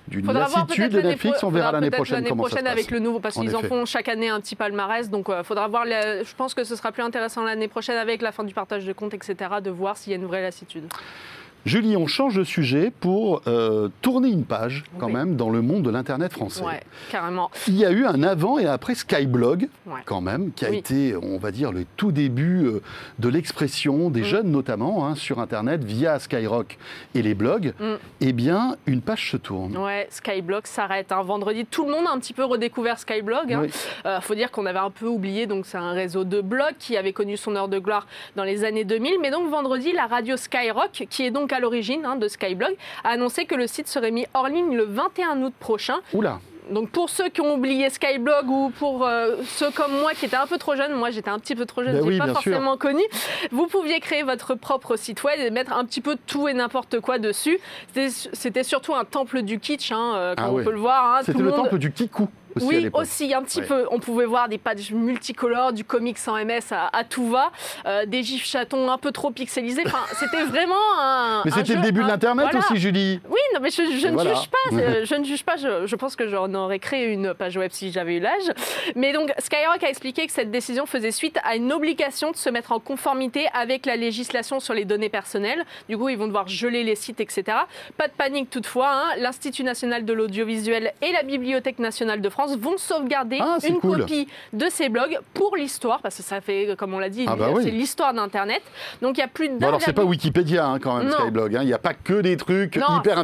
d'une 0.07 0.31
lassitude 0.31 0.91
de 0.91 1.01
Netflix, 1.01 1.43
on 1.43 1.49
verra 1.49 1.71
l'année 1.71 1.89
prochaine 1.89 2.23
comment 2.27 2.43
prochaine 2.43 2.65
ça 2.65 2.71
se 2.71 2.79
avec 2.79 2.91
le 2.91 2.99
nouveau, 2.99 3.19
parce 3.19 3.35
qu'ils 3.35 3.55
en 3.55 3.61
font 3.61 3.85
chaque 3.85 4.07
année 4.07 4.29
un 4.29 4.39
petit 4.39 4.55
palmarès, 4.55 5.09
donc 5.09 5.25
il 5.29 5.33
euh, 5.33 5.43
faudra 5.43 5.67
voir. 5.67 5.85
je 5.85 6.35
pense 6.35 6.53
que 6.53 6.63
ce 6.63 6.75
sera 6.75 6.91
plus 6.91 7.03
intéressant 7.03 7.43
l'année 7.43 7.67
prochaine 7.67 7.97
avec 7.97 8.21
la 8.21 8.31
fin 8.31 8.43
du 8.43 8.53
partage 8.53 8.85
de 8.85 8.93
comptes, 8.93 9.13
etc., 9.13 9.35
de 9.63 9.69
voir 9.69 9.97
s'il 9.97 10.11
y 10.11 10.15
a 10.15 10.17
une 10.17 10.25
vraie 10.25 10.41
lassitude. 10.41 10.85
Julie, 11.65 11.97
on 11.97 12.05
change 12.05 12.35
de 12.35 12.43
sujet 12.43 12.91
pour 12.91 13.41
euh, 13.47 13.89
tourner 14.03 14.29
une 14.29 14.45
page 14.45 14.83
quand 14.99 15.09
même 15.09 15.35
dans 15.35 15.49
le 15.49 15.63
monde 15.63 15.81
de 15.81 15.89
l'Internet 15.89 16.31
français. 16.31 16.63
Ouais, 16.63 16.81
carrément. 17.09 17.49
Il 17.67 17.75
y 17.75 17.83
a 17.83 17.89
eu 17.89 18.05
un 18.05 18.21
avant 18.21 18.59
et 18.59 18.67
après 18.67 18.93
Skyblog, 18.93 19.67
quand 20.05 20.21
même, 20.21 20.51
qui 20.51 20.63
a 20.63 20.69
été, 20.69 21.15
on 21.15 21.39
va 21.39 21.49
dire, 21.49 21.71
le 21.71 21.85
tout 21.97 22.11
début 22.11 22.65
euh, 22.65 22.81
de 23.17 23.29
l'expression 23.29 24.11
des 24.11 24.21
mm. 24.21 24.25
jeunes 24.25 24.51
notamment 24.51 25.07
hein, 25.07 25.15
sur 25.15 25.39
Internet 25.39 25.83
via 25.83 26.19
Skyrock 26.19 26.77
et 27.15 27.23
les 27.23 27.33
blogs. 27.33 27.73
Mm. 27.79 27.93
Eh 28.21 28.33
bien, 28.33 28.75
une 28.85 29.01
page 29.01 29.31
se 29.31 29.37
tourne. 29.37 29.75
Ouais, 29.75 30.05
Skyblog 30.11 30.67
s'arrête. 30.67 31.11
un 31.11 31.17
hein. 31.17 31.23
Vendredi, 31.23 31.65
tout 31.65 31.85
le 31.85 31.91
monde 31.91 32.05
a 32.07 32.11
un 32.11 32.19
petit 32.19 32.33
peu 32.33 32.45
redécouvert 32.45 32.99
Skyblog. 32.99 33.45
Il 33.47 33.53
hein. 33.55 33.65
euh, 34.05 34.21
faut 34.21 34.35
dire 34.35 34.51
qu'on 34.51 34.67
avait 34.67 34.77
un 34.77 34.91
peu 34.91 35.07
oublié, 35.07 35.47
donc 35.47 35.65
c'est 35.65 35.79
un 35.79 35.93
réseau 35.93 36.25
de 36.25 36.41
blogs 36.41 36.75
qui 36.77 36.95
avait 36.95 37.13
connu 37.13 37.37
son 37.37 37.55
heure 37.55 37.69
de 37.69 37.79
gloire 37.79 38.05
dans 38.35 38.43
les 38.43 38.63
années 38.63 38.85
2000. 38.85 39.15
Mais 39.19 39.31
donc 39.31 39.49
vendredi, 39.49 39.93
la 39.93 40.05
radio 40.05 40.37
Skyrock, 40.37 41.07
qui 41.09 41.23
est 41.23 41.31
donc 41.31 41.54
à 41.55 41.59
l'origine 41.59 42.05
hein, 42.05 42.15
de 42.15 42.27
Skyblog, 42.27 42.75
a 43.03 43.09
annoncé 43.09 43.45
que 43.45 43.55
le 43.55 43.67
site 43.67 43.87
serait 43.87 44.11
mis 44.11 44.25
hors 44.33 44.47
ligne 44.47 44.75
le 44.75 44.83
21 44.83 45.41
août 45.41 45.53
prochain. 45.59 45.97
Oula 46.13 46.39
donc 46.69 46.89
pour 46.89 47.09
ceux 47.09 47.29
qui 47.29 47.41
ont 47.41 47.55
oublié 47.55 47.89
Skyblog 47.89 48.49
ou 48.49 48.71
pour 48.77 49.05
euh, 49.05 49.35
ceux 49.45 49.69
comme 49.71 49.99
moi 49.99 50.13
qui 50.13 50.25
étaient 50.25 50.35
un 50.35 50.47
peu 50.47 50.57
trop 50.57 50.75
jeunes, 50.75 50.93
moi 50.93 51.11
j'étais 51.11 51.29
un 51.29 51.39
petit 51.39 51.55
peu 51.55 51.65
trop 51.65 51.83
jeune, 51.83 51.93
ben 51.93 52.03
je 52.03 52.09
n'ai 52.09 52.17
pas 52.17 52.27
forcément 52.27 52.77
connu, 52.77 53.03
vous 53.51 53.67
pouviez 53.67 53.99
créer 53.99 54.23
votre 54.23 54.55
propre 54.55 54.95
site 54.95 55.23
web 55.23 55.39
et 55.39 55.51
mettre 55.51 55.73
un 55.73 55.85
petit 55.85 56.01
peu 56.01 56.17
tout 56.27 56.47
et 56.47 56.53
n'importe 56.53 56.99
quoi 56.99 57.19
dessus. 57.19 57.59
C'était 57.93 58.63
surtout 58.63 58.95
un 58.95 59.05
temple 59.05 59.43
du 59.43 59.59
kitsch, 59.59 59.91
hein, 59.91 60.13
euh, 60.15 60.35
comme 60.35 60.45
ah 60.45 60.51
on 60.51 60.63
peut 60.63 60.71
le 60.71 60.79
voir. 60.79 61.15
Hein, 61.15 61.21
C'était 61.23 61.43
le 61.43 61.51
temple 61.51 61.77
du 61.77 61.91
kikou 61.91 62.29
oui, 62.61 62.89
aussi, 62.93 63.33
un 63.33 63.41
petit 63.43 63.61
peu. 63.61 63.87
On 63.91 63.99
pouvait 63.99 64.25
voir 64.25 64.49
des 64.49 64.57
pages 64.57 64.91
multicolores, 64.91 65.73
du 65.73 65.83
comics 65.83 66.17
sans 66.17 66.35
MS 66.43 66.71
à, 66.71 67.03
tout 67.03 67.29
va, 67.29 67.51
euh, 67.85 68.05
des 68.05 68.23
gifs 68.23 68.45
chatons 68.45 68.89
un 68.91 68.97
peu 68.97 69.11
trop 69.11 69.31
pixelisés. 69.31 69.83
Enfin, 69.85 69.99
c'était 70.13 70.43
vraiment 70.45 70.75
un. 70.99 71.41
Mais 71.45 71.51
c'était 71.51 71.75
le 71.75 71.81
début 71.81 72.01
de 72.01 72.07
l'Internet 72.07 72.47
aussi, 72.55 72.77
Julie. 72.77 73.19
Oui, 73.29 73.39
non, 73.55 73.61
mais 73.61 73.69
je, 73.71 73.81
ne 73.81 74.19
juge 74.19 74.49
pas. 74.49 75.03
Je 75.03 75.15
ne 75.15 75.23
juge 75.23 75.43
pas. 75.43 75.55
Je, 75.55 75.95
pense 75.95 76.15
que 76.15 76.27
j'en 76.27 76.53
aurais 76.53 76.79
créé 76.79 77.11
une 77.11 77.33
page 77.33 77.57
web 77.57 77.71
si 77.71 77.91
j'avais 77.91 78.17
eu 78.17 78.19
l'âge. 78.19 78.51
Mais 78.95 79.13
donc, 79.13 79.31
Skyrock 79.39 79.83
a 79.83 79.89
expliqué 79.89 80.25
que 80.27 80.33
cette 80.33 80.51
décision 80.51 80.85
faisait 80.85 81.11
suite 81.11 81.39
à 81.43 81.55
une 81.55 81.71
obligation 81.71 82.31
de 82.31 82.35
se 82.35 82.49
mettre 82.49 82.71
en 82.71 82.79
conformité 82.79 83.47
avec 83.53 83.85
la 83.85 83.95
législation 83.95 84.59
sur 84.59 84.73
les 84.73 84.85
données 84.85 85.09
personnelles. 85.09 85.63
Du 85.87 85.97
coup, 85.97 86.09
ils 86.09 86.17
vont 86.17 86.27
devoir 86.27 86.47
geler 86.47 86.83
les 86.83 86.95
sites, 86.95 87.21
etc. 87.21 87.57
Pas 87.97 88.07
de 88.07 88.13
panique 88.13 88.49
toutefois. 88.49 88.89
Hein. 88.91 89.15
L'Institut 89.19 89.63
national 89.63 90.05
de 90.05 90.13
l'audiovisuel 90.13 90.93
et 91.01 91.11
la 91.11 91.23
Bibliothèque 91.23 91.79
nationale 91.79 92.21
de 92.21 92.29
France 92.29 92.57
vont 92.57 92.77
sauvegarder 92.77 93.37
ah, 93.39 93.57
une 93.67 93.79
copie 93.79 94.27
de 94.53 94.67
ces 94.69 94.89
blogs 94.89 95.19
pour 95.33 95.55
l'histoire, 95.55 96.01
parce 96.01 96.17
que 96.17 96.23
ça 96.23 96.41
fait, 96.41 96.75
comme 96.77 96.93
on 96.93 96.99
l'a 96.99 97.09
dit, 97.09 97.25
ah 97.27 97.35
bah 97.35 97.49
c'est 97.61 97.71
l'histoire 97.71 98.13
d'Internet. 98.13 98.61
Donc 99.01 99.17
il 99.17 99.21
y 99.21 99.23
a 99.23 99.27
plus 99.27 99.49
de. 99.49 99.57
Bon 99.57 99.67
alors 99.67 99.81
c'est 99.81 99.93
pas 99.93 100.03
Wikipédia 100.03 100.67
hein, 100.67 100.79
quand 100.79 100.97
même, 100.97 101.11
Skyblog. 101.11 101.55
Hein. 101.55 101.61
Il 101.61 101.67
n'y 101.67 101.73
a 101.73 101.79
pas 101.79 101.93
que 101.93 102.21
des 102.21 102.37
trucs 102.37 102.75
hyper 102.75 103.17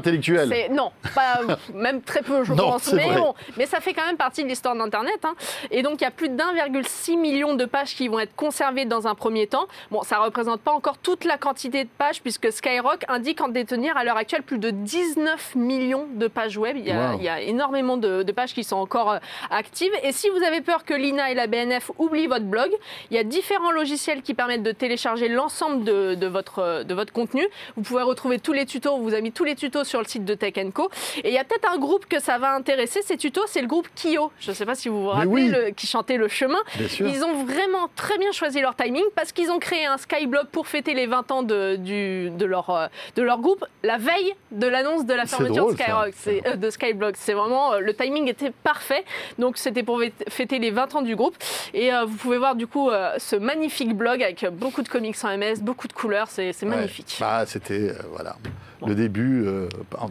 Non, 0.69 0.91
pas, 1.15 1.41
même 1.73 2.01
très 2.01 2.21
peu, 2.21 2.43
je 2.43 2.53
pense. 2.53 2.91
Mais, 2.93 3.15
bon, 3.15 3.33
mais 3.57 3.65
ça 3.65 3.79
fait 3.79 3.93
quand 3.93 4.05
même 4.05 4.17
partie 4.17 4.43
de 4.43 4.49
l'histoire 4.49 4.75
d'Internet. 4.75 5.19
Hein. 5.23 5.33
Et 5.71 5.81
donc 5.81 6.01
il 6.01 6.03
y 6.03 6.07
a 6.07 6.11
plus 6.11 6.29
d'1,6 6.29 7.17
million 7.17 7.55
de 7.55 7.65
pages 7.65 7.95
qui 7.95 8.07
vont 8.07 8.19
être 8.19 8.35
conservées 8.35 8.85
dans 8.85 9.07
un 9.07 9.15
premier 9.15 9.47
temps. 9.47 9.67
Bon, 9.89 10.01
ça 10.03 10.19
représente 10.19 10.61
pas 10.61 10.71
encore 10.71 10.97
toute 10.97 11.25
la 11.25 11.37
quantité 11.37 11.83
de 11.83 11.89
pages, 11.97 12.21
puisque 12.21 12.51
Skyrock 12.51 13.05
indique 13.07 13.41
en 13.41 13.47
détenir 13.47 13.97
à 13.97 14.03
l'heure 14.03 14.17
actuelle 14.17 14.43
plus 14.43 14.59
de 14.59 14.69
19 14.69 15.55
millions 15.55 16.07
de 16.13 16.27
pages 16.27 16.57
web. 16.57 16.77
Il 16.77 16.85
y 16.85 16.91
a, 16.91 17.15
il 17.15 17.23
y 17.23 17.29
a 17.29 17.41
énormément 17.41 17.97
de, 17.97 18.23
de 18.23 18.31
pages 18.31 18.53
qui 18.53 18.63
sont 18.63 18.77
encore 18.77 19.11
euh, 19.11 19.19
active. 19.49 19.91
Et 20.03 20.11
si 20.11 20.29
vous 20.29 20.43
avez 20.43 20.61
peur 20.61 20.85
que 20.85 20.93
l'INA 20.93 21.31
et 21.31 21.33
la 21.33 21.47
BNF 21.47 21.91
oublient 21.97 22.27
votre 22.27 22.45
blog, 22.45 22.69
il 23.09 23.17
y 23.17 23.19
a 23.19 23.23
différents 23.23 23.71
logiciels 23.71 24.21
qui 24.21 24.33
permettent 24.33 24.63
de 24.63 24.71
télécharger 24.71 25.27
l'ensemble 25.27 25.83
de, 25.83 26.27
votre, 26.27 26.59
euh, 26.59 26.83
de 26.83 26.93
votre 26.93 27.13
contenu. 27.13 27.47
Vous 27.75 27.83
pouvez 27.83 28.03
retrouver 28.03 28.39
tous 28.39 28.53
les 28.53 28.65
tutos, 28.65 28.91
on 28.91 28.99
vous 28.99 29.13
a 29.13 29.21
mis 29.21 29.31
tous 29.31 29.43
les 29.43 29.55
tutos 29.55 29.83
sur 29.83 29.99
le 29.99 30.05
site 30.11 30.25
de 30.25 30.33
Tech 30.33 30.53
Co. 30.73 30.89
Et 31.23 31.29
il 31.29 31.33
y 31.33 31.37
a 31.37 31.43
peut-être 31.43 31.69
un 31.71 31.77
groupe 31.77 32.05
que 32.07 32.19
ça 32.19 32.37
va 32.37 32.53
intéresser, 32.53 33.01
ces 33.01 33.17
tutos, 33.17 33.45
c'est 33.47 33.61
le 33.61 33.67
groupe 33.67 33.87
Kyo. 33.95 34.31
Je 34.39 34.51
ne 34.51 34.55
sais 34.55 34.65
pas 34.65 34.75
si 34.75 34.89
vous 34.89 35.03
vous 35.03 35.09
rappelez, 35.09 35.73
qui 35.75 35.87
chantait 35.87 36.17
Le 36.17 36.27
Chemin. 36.27 36.59
Ils 36.99 37.23
ont 37.23 37.43
vraiment 37.43 37.89
très 37.95 38.17
bien 38.17 38.31
choisi 38.31 38.61
leur 38.61 38.75
timing 38.75 39.03
parce 39.15 39.31
qu'ils 39.31 39.51
ont 39.51 39.59
créé 39.59 39.85
un 39.85 39.97
Skyblog 39.97 40.47
pour 40.51 40.67
fêter 40.67 40.93
les 40.93 41.07
20 41.07 41.31
ans 41.31 41.43
de, 41.43 41.75
du, 41.75 42.29
de, 42.31 42.45
leur, 42.45 42.69
euh, 42.69 42.87
de 43.15 43.21
leur 43.21 43.39
groupe 43.39 43.65
la 43.83 43.97
veille 43.97 44.33
de 44.51 44.67
l'annonce 44.67 45.05
de 45.05 45.13
la 45.13 45.25
fermeture 45.25 45.67
de, 45.67 45.73
Skyrock, 45.73 46.59
de 46.59 46.69
Skyblog. 46.69 47.15
C'est 47.17 47.33
vraiment, 47.33 47.79
le 47.79 47.93
timing 47.93 48.27
était 48.27 48.51
parfait. 48.51 49.03
Donc 49.39 49.57
c'était 49.57 49.83
pour 49.83 50.01
fêter 50.27 50.59
les 50.59 50.71
20 50.71 50.95
ans 50.95 51.01
du 51.01 51.15
groupe. 51.15 51.35
Et 51.73 51.93
euh, 51.93 52.05
vous 52.05 52.15
pouvez 52.15 52.37
voir 52.37 52.55
du 52.55 52.67
coup 52.67 52.89
euh, 52.89 53.13
ce 53.17 53.35
magnifique 53.35 53.95
blog 53.95 54.21
avec 54.23 54.45
beaucoup 54.51 54.81
de 54.81 54.89
comics 54.89 55.15
en 55.23 55.37
MS, 55.37 55.61
beaucoup 55.61 55.87
de 55.87 55.93
couleurs, 55.93 56.27
c'est 56.29 56.61
magnifique. 56.63 57.17
Bah, 57.19 57.45
c'était 57.45 57.89
euh, 57.89 57.95
voilà. 58.11 58.35
Le 58.85 58.95
début, 58.95 59.45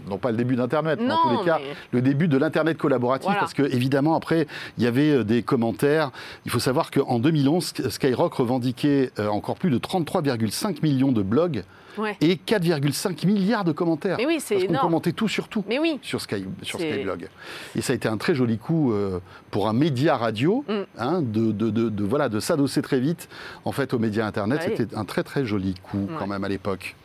non 0.08 0.18
pas 0.18 0.30
le 0.30 0.36
début 0.36 0.56
d'Internet, 0.56 1.00
mais 1.02 1.12
en 1.12 1.22
tous 1.22 1.38
les 1.38 1.44
cas, 1.44 1.60
le 1.92 2.02
début 2.02 2.28
de 2.28 2.36
l'Internet 2.36 2.78
collaboratif, 2.78 3.32
parce 3.38 3.54
que 3.54 3.62
évidemment 3.62 4.14
après, 4.14 4.46
il 4.78 4.84
y 4.84 4.86
avait 4.86 5.24
des 5.24 5.42
commentaires. 5.42 6.10
Il 6.44 6.50
faut 6.50 6.58
savoir 6.58 6.90
qu'en 6.90 7.18
2011, 7.18 7.72
Skyrock 7.88 8.34
revendiquait 8.34 9.10
encore 9.18 9.56
plus 9.56 9.70
de 9.70 9.78
33,5 9.78 10.82
millions 10.82 11.12
de 11.12 11.22
blogs 11.22 11.64
et 12.20 12.34
4,5 12.34 13.26
milliards 13.26 13.64
de 13.64 13.72
commentaires. 13.72 14.16
Mais 14.18 14.26
oui, 14.26 14.38
c'est 14.40 14.56
Parce 14.56 14.66
qu'on 14.66 14.76
commentait 14.76 15.12
tout 15.12 15.28
sur 15.28 15.48
tout 15.48 15.64
sur, 16.02 16.20
Sky, 16.20 16.44
sur 16.62 16.78
Skyblog. 16.78 17.28
Et 17.76 17.80
ça 17.80 17.92
a 17.92 17.96
été 17.96 18.08
un 18.08 18.16
très 18.16 18.34
joli 18.34 18.58
coup 18.58 18.92
euh, 18.92 19.20
pour 19.50 19.68
un 19.68 19.72
média 19.72 20.16
radio 20.16 20.64
mm. 20.68 20.72
hein, 20.98 21.22
de, 21.22 21.52
de, 21.52 21.70
de, 21.70 22.04
voilà, 22.04 22.28
de 22.28 22.40
s'adosser 22.40 22.82
très 22.82 23.00
vite 23.00 23.28
en 23.64 23.72
fait, 23.72 23.94
aux 23.94 23.98
médias 23.98 24.26
Internet. 24.26 24.62
C'était 24.64 24.94
un 24.94 25.04
très 25.04 25.22
très 25.22 25.44
joli 25.44 25.74
coup 25.82 26.08
quand 26.18 26.26
même 26.26 26.44
à 26.44 26.48
l'époque. 26.48 26.96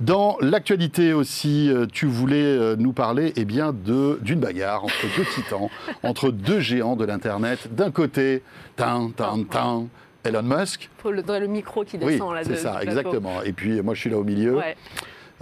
Dans 0.00 0.36
l'actualité 0.40 1.12
aussi, 1.12 1.70
euh, 1.70 1.86
tu 1.90 2.06
voulais 2.06 2.42
euh, 2.42 2.76
nous 2.76 2.92
parler 2.92 3.32
eh 3.36 3.44
bien, 3.44 3.72
d'une 3.72 4.40
bagarre 4.40 4.84
entre 4.84 5.06
deux 5.16 5.24
titans, 5.24 5.68
entre 6.02 6.30
deux 6.30 6.60
géants 6.60 6.96
de 6.96 7.04
l'Internet. 7.04 7.74
D'un 7.74 7.90
côté, 7.90 8.42
tin, 8.76 9.10
tin, 9.16 9.44
tin, 9.48 9.86
Elon 10.24 10.42
Musk. 10.42 10.88
Faudrait 10.98 11.40
le 11.40 11.46
micro 11.46 11.84
qui 11.84 11.96
Oui, 11.98 12.12
descend 12.12 12.34
là. 12.34 12.40
c'est 12.44 12.50
de- 12.50 12.56
ça, 12.56 12.82
exactement. 12.82 13.42
Et 13.42 13.52
puis 13.52 13.80
moi, 13.82 13.94
je 13.94 14.00
suis 14.00 14.10
là 14.10 14.18
au 14.18 14.24
milieu. 14.24 14.56
Ouais. 14.56 14.76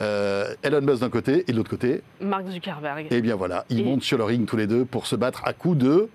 Euh, 0.00 0.54
Elon 0.62 0.80
Musk 0.80 1.00
d'un 1.00 1.11
côté 1.11 1.45
et 1.47 1.52
de 1.52 1.57
l'autre 1.57 1.69
côté. 1.71 2.02
Mark 2.21 2.47
Zuckerberg. 2.49 3.07
Et 3.11 3.21
bien 3.21 3.37
voilà, 3.37 3.64
ils 3.69 3.80
Et- 3.80 3.85
montent 3.85 4.02
sur 4.02 4.16
le 4.19 4.25
ring 4.25 4.47
tous 4.47 4.57
les 4.57 4.66
deux 4.66 4.85
pour 4.87 5.07
se 5.07 5.16
battre 5.16 5.42
à 5.45 5.52
coups 5.52 5.76
de. 5.78 6.09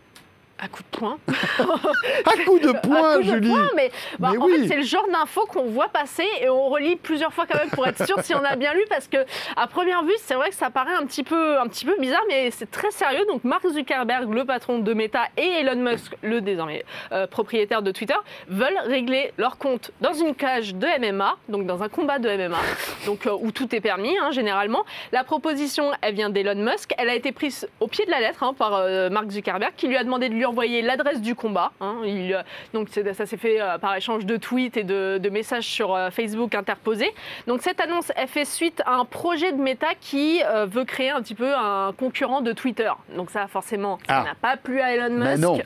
À 0.58 0.70
coup 0.70 0.84
de 0.84 0.98
poing. 0.98 1.18
À 1.28 2.44
coups 2.46 2.62
de 2.62 2.72
poing, 2.84 3.18
coup 3.18 3.24
Julie 3.24 3.50
poing, 3.50 3.70
mais, 3.76 3.92
bah, 4.20 4.30
Mais 4.32 4.38
en 4.38 4.46
oui. 4.46 4.62
fait, 4.62 4.68
c'est 4.70 4.78
le 4.78 4.84
genre 4.84 5.06
d'info 5.12 5.46
qu'on 5.48 5.66
voit 5.66 5.90
passer 5.90 6.26
et 6.40 6.50
on 6.50 6.70
relit 6.70 6.96
plusieurs 6.96 7.34
fois 7.34 7.46
quand 7.46 7.58
même 7.58 7.70
pour 7.70 7.86
être 7.86 8.06
sûr 8.06 8.18
si 8.22 8.34
on 8.34 8.44
a 8.44 8.56
bien 8.56 8.74
lu 8.74 8.84
parce 8.90 9.08
que 9.08 9.18
à 9.58 9.68
première 9.68 10.04
vue, 10.04 10.14
c'est 10.20 10.36
vrai 10.36 10.50
que 10.50 10.56
ça 10.56 10.70
paraît 10.70 10.94
un 10.94 11.06
petit 11.06 11.24
peu, 11.24 11.60
un 11.60 11.68
petit 11.68 11.86
peu 11.86 11.96
bizarre, 12.00 12.24
mais 12.30 12.52
c'est 12.52 12.72
très 12.72 12.92
sérieux. 12.92 13.26
Donc, 13.28 13.44
Mark 13.44 13.68
Zuckerberg, 13.68 14.34
le 14.34 14.46
patron 14.46 14.80
de 14.80 14.94
Meta, 14.94 15.26
et 15.36 15.60
Elon 15.60 15.76
Musk, 15.76 16.16
le 16.22 16.40
désormais 16.40 16.86
euh, 17.12 17.28
propriétaire 17.28 17.82
de 17.82 17.92
Twitter, 17.92 18.16
veulent 18.48 18.80
régler 18.86 19.34
leur 19.38 19.58
compte 19.58 19.92
dans 20.00 20.14
une 20.14 20.36
cage 20.36 20.74
de 20.74 20.88
MMA, 21.00 21.36
donc 21.50 21.66
dans 21.66 21.84
un 21.84 21.90
combat 21.90 22.18
de 22.20 22.30
MMA, 22.30 22.58
donc 23.06 23.28
euh, 23.28 23.38
où 23.40 23.52
tout 23.52 23.76
est 23.76 23.82
permis 23.82 24.18
hein, 24.18 24.32
généralement. 24.32 24.86
La 25.12 25.24
proposition, 25.26 25.92
elle 26.02 26.16
vient 26.16 26.30
d'Elon 26.30 26.56
Musk. 26.56 26.94
Elle 26.98 27.10
a 27.10 27.16
été 27.16 27.34
prise 27.34 27.68
au 27.82 27.88
pied 27.88 28.06
de 28.06 28.12
la 28.12 28.22
lettre 28.22 28.44
hein, 28.44 28.54
par 28.58 28.76
euh, 28.76 29.10
Mark 29.10 29.30
Zuckerberg, 29.30 29.74
qui 29.76 29.88
lui 29.88 29.98
a 29.98 30.04
demandé 30.04 30.30
de 30.30 30.34
lui 30.34 30.46
envoyer 30.46 30.55
l'adresse 30.64 31.22
du 31.22 31.36
combat. 31.36 31.72
hein. 31.82 31.98
Il, 32.06 32.44
donc 32.74 32.90
ça 32.90 33.26
s'est 33.26 33.38
fait 33.38 33.60
euh, 33.62 33.78
par 33.78 33.96
échange 33.96 34.26
de 34.26 34.38
tweets 34.38 34.78
et 34.78 34.84
de, 34.84 35.18
de 35.22 35.30
messages 35.30 35.66
sur 35.66 35.94
euh, 35.96 36.10
Facebook 36.10 36.56
interposés. 36.56 37.14
Donc 37.48 37.62
cette 37.62 37.80
annonce, 37.82 38.12
elle 38.16 38.28
fait 38.28 38.46
suite 38.46 38.82
à 38.86 38.96
un 38.96 39.06
projet 39.06 39.52
de 39.52 39.58
Meta 39.62 39.88
qui 40.00 40.42
euh, 40.46 40.66
veut 40.66 40.86
créer 40.86 41.10
un 41.12 41.22
petit 41.22 41.36
peu 41.36 41.54
un 41.56 41.94
concurrent 41.98 42.42
de 42.42 42.52
Twitter. 42.54 42.92
Donc 43.16 43.32
ça, 43.32 43.48
forcément, 43.48 43.98
ça 44.08 44.20
Ah. 44.20 44.24
n'a 44.24 44.36
pas 44.36 44.58
plu 44.58 44.82
à 44.82 44.94
Elon 44.94 45.10
Mais 45.16 45.32
Musk. 45.38 45.42
non. 45.44 45.60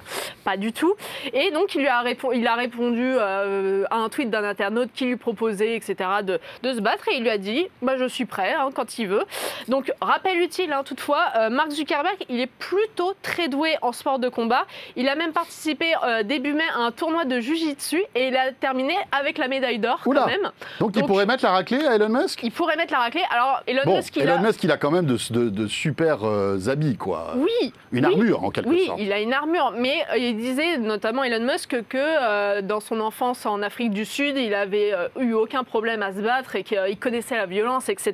Pas 0.44 0.58
du 0.58 0.72
tout. 0.74 0.96
Et 1.34 1.52
donc, 1.52 1.76
il, 1.76 1.82
lui 1.82 1.88
a, 1.88 2.04
il 2.34 2.48
a 2.48 2.56
répondu 2.56 3.04
euh, 3.16 3.84
à 3.92 3.98
un 3.98 4.10
tweet 4.10 4.30
d'un 4.30 4.44
internaute 4.44 4.90
qui 4.94 5.06
lui 5.06 5.16
proposait, 5.16 5.76
etc., 5.76 5.96
de, 6.24 6.40
de 6.64 6.74
se 6.74 6.80
battre. 6.82 7.08
Et 7.10 7.18
il 7.18 7.22
lui 7.24 7.30
a 7.30 7.38
dit 7.38 7.68
bah, 7.82 7.98
Je 7.98 8.06
suis 8.06 8.26
prêt 8.26 8.54
hein, 8.58 8.70
quand 8.74 8.98
il 8.98 9.08
veut. 9.08 9.24
Donc, 9.68 9.92
rappel 10.02 10.38
utile, 10.40 10.72
hein, 10.74 10.84
toutefois, 10.84 11.24
euh, 11.36 11.50
Mark 11.50 11.70
Zuckerberg, 11.72 12.18
il 12.30 12.40
est 12.40 12.48
plutôt 12.48 13.14
très 13.22 13.48
doué 13.48 13.76
en 13.82 13.92
sport 13.92 14.18
de 14.20 14.30
combat. 14.30 14.66
Il 14.96 15.08
a 15.10 15.16
même 15.16 15.32
participé 15.32 15.86
euh, 16.04 16.24
début 16.24 16.54
mai 16.54 16.64
à 16.76 16.80
un 16.80 16.92
tournoi 16.92 17.26
de 17.26 17.40
Jiu-Jitsu 17.40 18.02
et 18.16 18.28
il 18.28 18.36
a 18.38 18.52
terminé 18.52 18.96
avec 19.12 19.38
la 19.38 19.48
médaille 19.48 19.80
d'or 19.80 20.00
quand 20.04 20.26
même. 20.26 20.52
Donc, 20.80 20.96
il 20.96 21.04
pourrait 21.06 21.26
mettre 21.26 21.44
la 21.44 21.52
raclée 21.52 21.86
à 21.86 21.96
Elon 21.96 22.10
Musk? 22.10 22.42
Il 22.44 22.52
pourrait 22.52 22.76
mettre 22.76 22.94
la 22.94 23.00
raclée. 23.00 23.24
Alors, 23.32 23.62
Elon 23.68 23.82
Bon, 23.86 23.96
Musk, 23.98 24.16
il 24.16 24.24
Elon 24.24 24.36
a. 24.36 24.38
Musk, 24.40 24.64
il 24.64 24.72
a 24.72 24.78
quand 24.78 24.92
même 24.92 25.06
de, 25.06 25.18
de- 25.32 25.50
de 25.50 25.68
super 25.68 26.24
euh, 26.28 26.58
habits, 26.70 26.98
quoi. 26.98 27.34
Oui, 27.38 27.74
Une 27.92 28.06
oui. 28.06 28.14
armure, 28.14 28.44
en 28.44 28.50
quelque 28.52 28.70
Oui, 28.70 28.86
sorte. 28.86 29.00
il 29.02 29.12
a 29.14 29.20
une 29.20 29.34
armure, 29.34 29.74
mais 29.78 30.06
euh, 30.14 30.18
il 30.18 30.38
disait 30.38 30.78
notamment 30.78 31.24
Elon 31.24 31.46
Musk 31.46 31.76
que 31.88 32.62
dans 32.62 32.80
son 32.80 33.00
enfance 33.00 33.46
en 33.46 33.62
Afrique 33.62 33.92
du 33.92 34.06
Sud, 34.06 34.38
il 34.38 34.54
avait 34.54 34.94
eu 35.20 35.34
aucun 35.34 35.64
problème 35.64 36.02
à 36.04 36.14
se 36.14 36.20
battre 36.22 36.56
et 36.56 36.64
qu'il 36.64 36.98
connaissait 37.00 37.36
la 37.38 37.46
violence, 37.46 37.90
etc. 37.90 38.14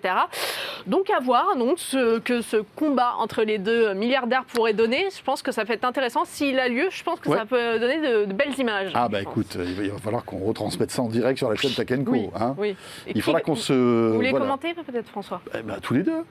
Donc 0.88 1.10
à 1.10 1.20
voir 1.20 1.56
donc, 1.56 1.80
ce 1.80 2.20
que 2.20 2.42
ce 2.42 2.58
combat 2.76 3.14
entre 3.20 3.44
les 3.44 3.58
deux 3.58 3.94
milliardaires 3.94 4.44
pourrait 4.46 4.74
donner. 4.74 5.08
Je 5.16 5.24
pense 5.24 5.42
que 5.42 5.52
ça 5.52 5.66
peut 5.66 5.74
être 5.74 5.86
intéressant. 5.86 6.26
S'il 6.46 6.60
a 6.60 6.68
lieu, 6.70 6.88
je 6.92 7.04
pense 7.04 7.20
que 7.20 7.30
Ouais. 7.30 7.38
ça 7.38 7.46
peut 7.46 7.80
donner 7.80 7.98
de, 8.02 8.26
de 8.26 8.34
belles 8.34 8.54
images. 8.60 8.92
Ah, 8.94 9.10
bah 9.10 9.22
écoute, 9.22 9.56
il 9.60 9.74
va- 9.74 9.84
il 9.84 9.90
va 9.92 9.98
falloir 9.98 10.24
qu'on 10.26 10.38
retransmette 10.40 10.92
ça 10.92 11.02
en 11.02 11.08
direct 11.10 11.38
sur 11.40 11.50
la 11.50 11.56
chaîne 11.56 12.04
Co. 12.06 12.12
Oui, 12.12 12.30
hein. 12.40 12.54
oui. 12.58 12.76
Il 13.14 13.22
faudra 13.22 13.42
qu'on 13.42 13.56
se. 13.56 13.74
Vous 13.74 14.14
voulez 14.16 14.30
voilà. 14.30 14.46
commenter 14.46 14.74
peut-être 14.76 15.10
François? 15.10 15.42
Eh 15.58 15.64
ben, 15.64 15.78
tous 15.82 15.94
les 15.96 16.04
deux. 16.04 16.24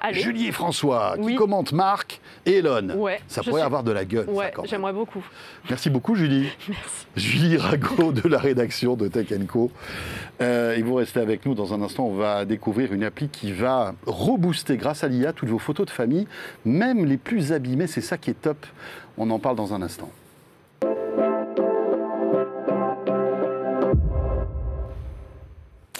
Allez. 0.00 0.20
Julie 0.20 0.46
et 0.48 0.52
François 0.52 1.14
qui 1.22 1.34
commentent 1.34 1.72
Marc 1.72 2.20
et 2.46 2.56
Elon. 2.58 2.90
Ouais, 2.96 3.20
ça 3.28 3.42
pourrait 3.42 3.60
suis- 3.60 3.66
avoir 3.66 3.82
de 3.84 3.92
la 3.92 4.04
gueule. 4.04 4.28
Ouais, 4.28 4.52
j'aimerais 4.64 4.92
beaucoup. 4.94 5.22
Merci 5.68 5.90
beaucoup, 5.90 6.14
Julie. 6.14 6.48
Julie 7.16 7.56
Rago 7.58 8.12
de 8.12 8.26
la 8.28 8.38
rédaction 8.38 8.96
de 8.96 9.08
Tech 9.08 9.26
Co. 9.46 9.70
Euh, 10.40 10.74
et 10.74 10.82
vous 10.82 10.94
restez 10.94 11.20
avec 11.20 11.44
nous 11.46 11.54
dans 11.54 11.74
un 11.74 11.82
instant. 11.82 12.06
On 12.06 12.14
va 12.14 12.44
découvrir 12.44 12.92
une 12.92 13.04
appli 13.04 13.28
qui 13.28 13.52
va 13.52 13.94
rebooster 14.06 14.76
grâce 14.78 15.04
à 15.04 15.08
l'IA 15.08 15.32
toutes 15.32 15.50
vos 15.50 15.58
photos 15.58 15.86
de 15.86 15.90
famille, 15.90 16.26
même 16.64 17.04
les 17.04 17.18
plus 17.18 17.52
abîmées. 17.52 17.86
C'est 17.86 18.00
ça 18.00 18.16
qui 18.16 18.30
est 18.30 18.40
top. 18.40 18.66
On 19.22 19.28
en 19.28 19.38
parle 19.38 19.56
dans 19.56 19.74
un 19.74 19.82
instant. 19.82 20.08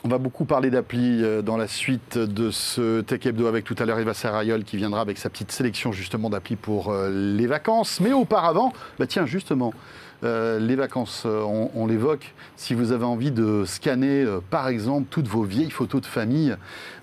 On 0.02 0.08
va 0.08 0.16
beaucoup 0.16 0.46
parler 0.46 0.70
d'appli 0.70 1.22
euh, 1.22 1.42
dans 1.42 1.58
la 1.58 1.68
suite 1.68 2.16
de 2.16 2.50
ce 2.50 3.02
Tech 3.02 3.26
Hebdo 3.26 3.46
avec 3.46 3.66
tout 3.66 3.76
à 3.78 3.84
l'heure 3.84 3.98
Eva 3.98 4.14
Serrayol 4.14 4.64
qui 4.64 4.78
viendra 4.78 5.02
avec 5.02 5.18
sa 5.18 5.28
petite 5.28 5.52
sélection 5.52 5.92
justement 5.92 6.30
d'applis 6.30 6.56
pour 6.56 6.90
euh, 6.90 7.10
les 7.10 7.46
vacances. 7.46 8.00
Mais 8.00 8.14
auparavant, 8.14 8.72
bah 8.98 9.06
tiens 9.06 9.26
justement, 9.26 9.74
euh, 10.24 10.58
les 10.58 10.74
vacances, 10.74 11.26
on, 11.26 11.86
l'évoque. 11.86 12.32
Si 12.56 12.72
vous 12.72 12.90
avez 12.90 13.04
envie 13.04 13.32
de 13.32 13.64
scanner 13.66 14.24
par 14.48 14.68
exemple 14.68 15.08
toutes 15.10 15.28
vos 15.28 15.42
vieilles 15.42 15.70
photos 15.70 16.00
de 16.00 16.06
famille, 16.06 16.56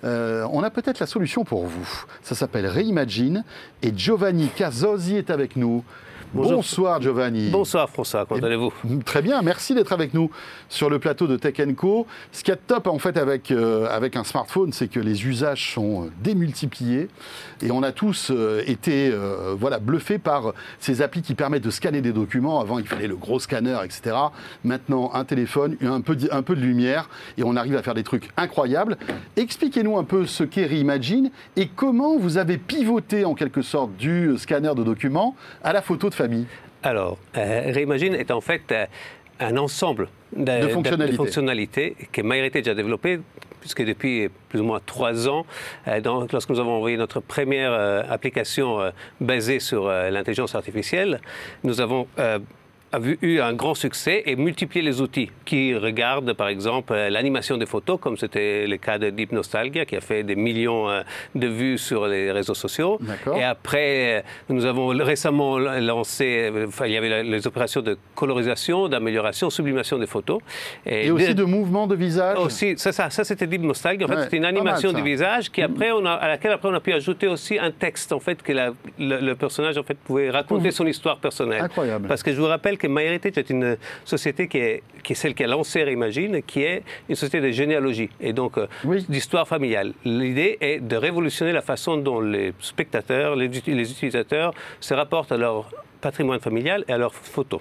on 0.04 0.64
a 0.64 0.70
peut-être 0.72 1.00
la 1.00 1.06
solution 1.06 1.44
pour 1.44 1.68
vous. 1.68 2.06
Ça 2.24 2.34
s'appelle 2.34 2.66
Reimagine 2.66 3.44
et 3.84 3.94
Giovanni 3.96 4.50
Casosi 4.50 5.16
est 5.16 5.30
avec 5.30 5.56
nous. 5.56 5.84
Bonjour. 6.34 6.55
Bonsoir 6.57 7.01
Giovanni. 7.01 7.50
Bonsoir 7.50 7.89
François, 7.89 8.25
comment 8.25 8.43
allez-vous? 8.46 8.72
Très 9.05 9.22
bien, 9.22 9.41
merci 9.41 9.74
d'être 9.74 9.93
avec 9.93 10.13
nous 10.13 10.29
sur 10.67 10.89
le 10.89 11.00
plateau 11.00 11.25
de 11.25 11.38
Tech 11.38 11.55
Co. 11.75 12.05
Ce 12.34 12.43
qui 12.43 12.51
est 12.51 12.57
top 12.67 12.88
en 12.88 13.00
fait 13.00 13.17
avec, 13.17 13.50
euh, 13.50 13.88
avec 13.89 14.15
un 14.17 14.24
smartphone, 14.25 14.74
c'est 14.74 14.89
que 14.89 15.00
les 15.00 15.25
usages 15.25 15.74
sont 15.74 16.03
euh, 16.05 16.10
démultipliés 16.22 17.07
et 17.62 17.72
on 17.72 17.81
a 17.81 17.91
tous 17.93 18.29
euh, 18.29 18.62
été 18.67 19.10
euh, 19.12 19.55
voilà, 19.57 19.79
bluffés 19.79 20.17
par 20.17 20.53
ces 20.79 21.01
applis 21.01 21.22
qui 21.22 21.34
permettent 21.34 21.63
de 21.63 21.69
scanner 21.72 22.01
des 22.01 22.12
documents. 22.12 22.60
Avant, 22.60 22.77
il 22.77 22.86
fallait 22.88 23.07
le 23.07 23.15
gros 23.15 23.39
scanner, 23.39 23.77
etc. 23.86 24.15
Maintenant, 24.65 25.12
un 25.13 25.24
téléphone, 25.24 25.77
un 25.81 26.01
peu, 26.01 26.15
de- 26.17 26.29
un 26.31 26.41
peu 26.43 26.55
de 26.55 26.62
lumière 26.62 27.10
et 27.38 27.43
on 27.43 27.55
arrive 27.55 27.77
à 27.77 27.81
faire 27.81 27.96
des 27.96 28.03
trucs 28.03 28.29
incroyables. 28.36 28.98
Expliquez-nous 29.38 29.98
un 29.98 30.03
peu 30.03 30.25
ce 30.25 30.43
qu'est 30.43 30.65
Reimagine 30.65 31.31
et 31.55 31.67
comment 31.67 32.17
vous 32.17 32.38
avez 32.38 32.57
pivoté 32.57 33.24
en 33.24 33.34
quelque 33.34 33.62
sorte 33.62 33.96
du 33.96 34.38
scanner 34.38 34.74
de 34.75 34.84
documents 34.84 35.36
à 35.63 35.72
la 35.74 35.81
photo 35.81 36.10
de 36.10 36.17
famille. 36.18 36.46
Alors, 36.84 37.18
euh, 37.38 37.72
Reimagine 37.74 38.14
est 38.16 38.32
en 38.32 38.42
fait 38.42 38.62
euh, 38.72 38.86
un 39.40 39.56
ensemble 39.58 40.10
de, 40.36 40.62
De 40.64 40.68
fonctionnalités. 40.68 41.18
fonctionnalités 41.18 41.96
que 42.12 42.22
MyHeritage 42.22 42.68
a 42.68 42.74
développé, 42.76 43.20
puisque 43.62 43.84
depuis 43.84 44.30
plus 44.50 44.60
ou 44.62 44.64
moins 44.64 44.80
trois 44.86 45.28
ans, 45.28 45.46
euh, 45.88 46.00
dans- 46.02 46.28
lorsque 46.32 46.50
nous 46.50 46.60
avons 46.60 46.74
envoyé 46.78 46.98
notre 46.98 47.20
première 47.20 47.72
euh, 47.74 48.04
application 48.10 48.80
euh, 48.80 48.92
basée 49.22 49.60
sur 49.60 49.88
l'intelligence 49.88 50.56
artificielle, 50.56 51.20
nous 51.64 51.82
avons 51.82 52.08
a 52.98 53.00
vu, 53.00 53.18
eu 53.22 53.39
un 53.50 53.54
grand 53.62 53.75
succès 53.86 54.24
et 54.25 54.36
multiplié 54.36 54.84
les 54.89 54.98
outils 55.06 55.30
qui 55.46 55.75
regardent 55.88 56.34
par 56.34 56.48
exemple 56.56 56.94
euh, 56.94 57.10
l'animation 57.16 57.56
des 57.58 57.66
photos, 57.74 57.98
comme 58.04 58.18
c'était 58.24 58.68
le 58.68 58.77
cas 58.77 58.98
de 59.04 59.10
Deep 59.18 59.32
Nostalgia 59.32 59.86
qui 59.86 59.96
a 59.96 60.01
fait 60.10 60.24
des 60.24 60.36
millions 60.48 60.89
euh, 60.89 61.01
de 61.36 61.48
vues 61.48 61.77
sur 61.77 62.08
les 62.08 62.32
réseaux 62.32 62.54
sociaux. 62.66 63.00
Et 63.39 63.44
après, 63.44 63.89
euh, 64.18 64.22
nous 64.50 64.66
avons 64.66 64.88
récemment 64.88 65.58
lancé, 65.92 66.51
enfin, 66.68 66.86
il 66.88 66.94
y 66.94 66.98
avait 66.98 67.24
les 67.24 67.48
opérations 67.48 67.82
de 67.82 67.98
colorisation, 68.16 68.88
d'amélioration, 68.88 69.50
sublimation 69.50 69.98
des 69.98 70.08
photos. 70.08 70.39
Et 70.86 71.12
aussi 71.12 71.34
de 71.36 71.44
mouvements 71.44 71.88
de 71.88 71.96
visage. 71.96 72.38
Aussi, 72.39 72.77
ça, 72.77 72.92
ça, 72.92 73.10
ça, 73.10 73.24
c'était 73.24 73.48
Deep 73.48 73.62
Nostalgia. 73.62 74.06
En 74.06 74.10
fait, 74.10 74.24
c'était 74.24 74.38
une 74.38 74.44
mal, 74.44 74.56
animation 74.56 74.92
du 74.94 75.01
visage 75.01 75.51
qui 75.51 75.62
après, 75.62 75.92
on 75.92 76.06
a, 76.06 76.12
à 76.12 76.27
laquelle 76.27 76.51
après 76.51 76.70
on 76.70 76.74
a 76.74 76.80
pu 76.80 76.94
ajouter 76.94 77.27
aussi 77.27 77.58
un 77.60 77.72
texte 77.72 78.12
en 78.12 78.20
fait 78.20 78.42
que 78.42 78.51
la- 78.54 78.72
le, 79.00 79.20
le 79.20 79.36
personnage 79.36 79.77
en 79.77 79.84
fait 79.84 79.98
pouvait 79.98 80.30
raconter 80.30 80.72
son 80.72 80.86
histoire 80.88 81.18
personnelle. 81.18 81.62
Incroyable. 81.62 82.08
Parce 82.08 82.24
que 82.24 82.32
je 82.34 82.39
vous 82.42 82.48
rappelle 82.48 82.77
que 82.77 82.87
MyHeritage 82.88 83.38
est 83.38 83.50
une 83.50 83.77
société 84.06 84.48
qui 84.48 84.58
est, 84.58 84.84
qui 85.03 85.13
est 85.13 85.15
celle 85.15 85.34
qui 85.34 85.44
a 85.44 85.48
lancé 85.48 85.84
Reimagine, 85.84 86.41
qui 86.44 86.63
est 86.63 86.84
une 87.10 87.15
société 87.15 87.41
de 87.48 87.51
généalogie 87.51 88.10
et 88.20 88.34
donc 88.34 88.58
euh, 88.58 88.67
Oui. 88.84 89.06
d'histoire 89.10 89.48
familiale. 89.48 89.94
L'idée 90.06 90.58
est 90.62 90.79
de 90.79 90.96
révolutionner 90.96 91.51
la 91.51 91.62
façon 91.62 91.98
dont 91.98 92.20
les 92.22 92.53
spectateurs, 92.60 93.36
les 93.36 93.46
utilisateurs 93.48 94.53
se 94.79 94.94
rapportent 94.94 95.32
à 95.32 95.38
leur 95.38 95.70
patrimoine 96.01 96.39
familial 96.39 96.84
et 96.88 96.94
à 96.94 96.98
leurs 96.98 97.13
photos. 97.13 97.60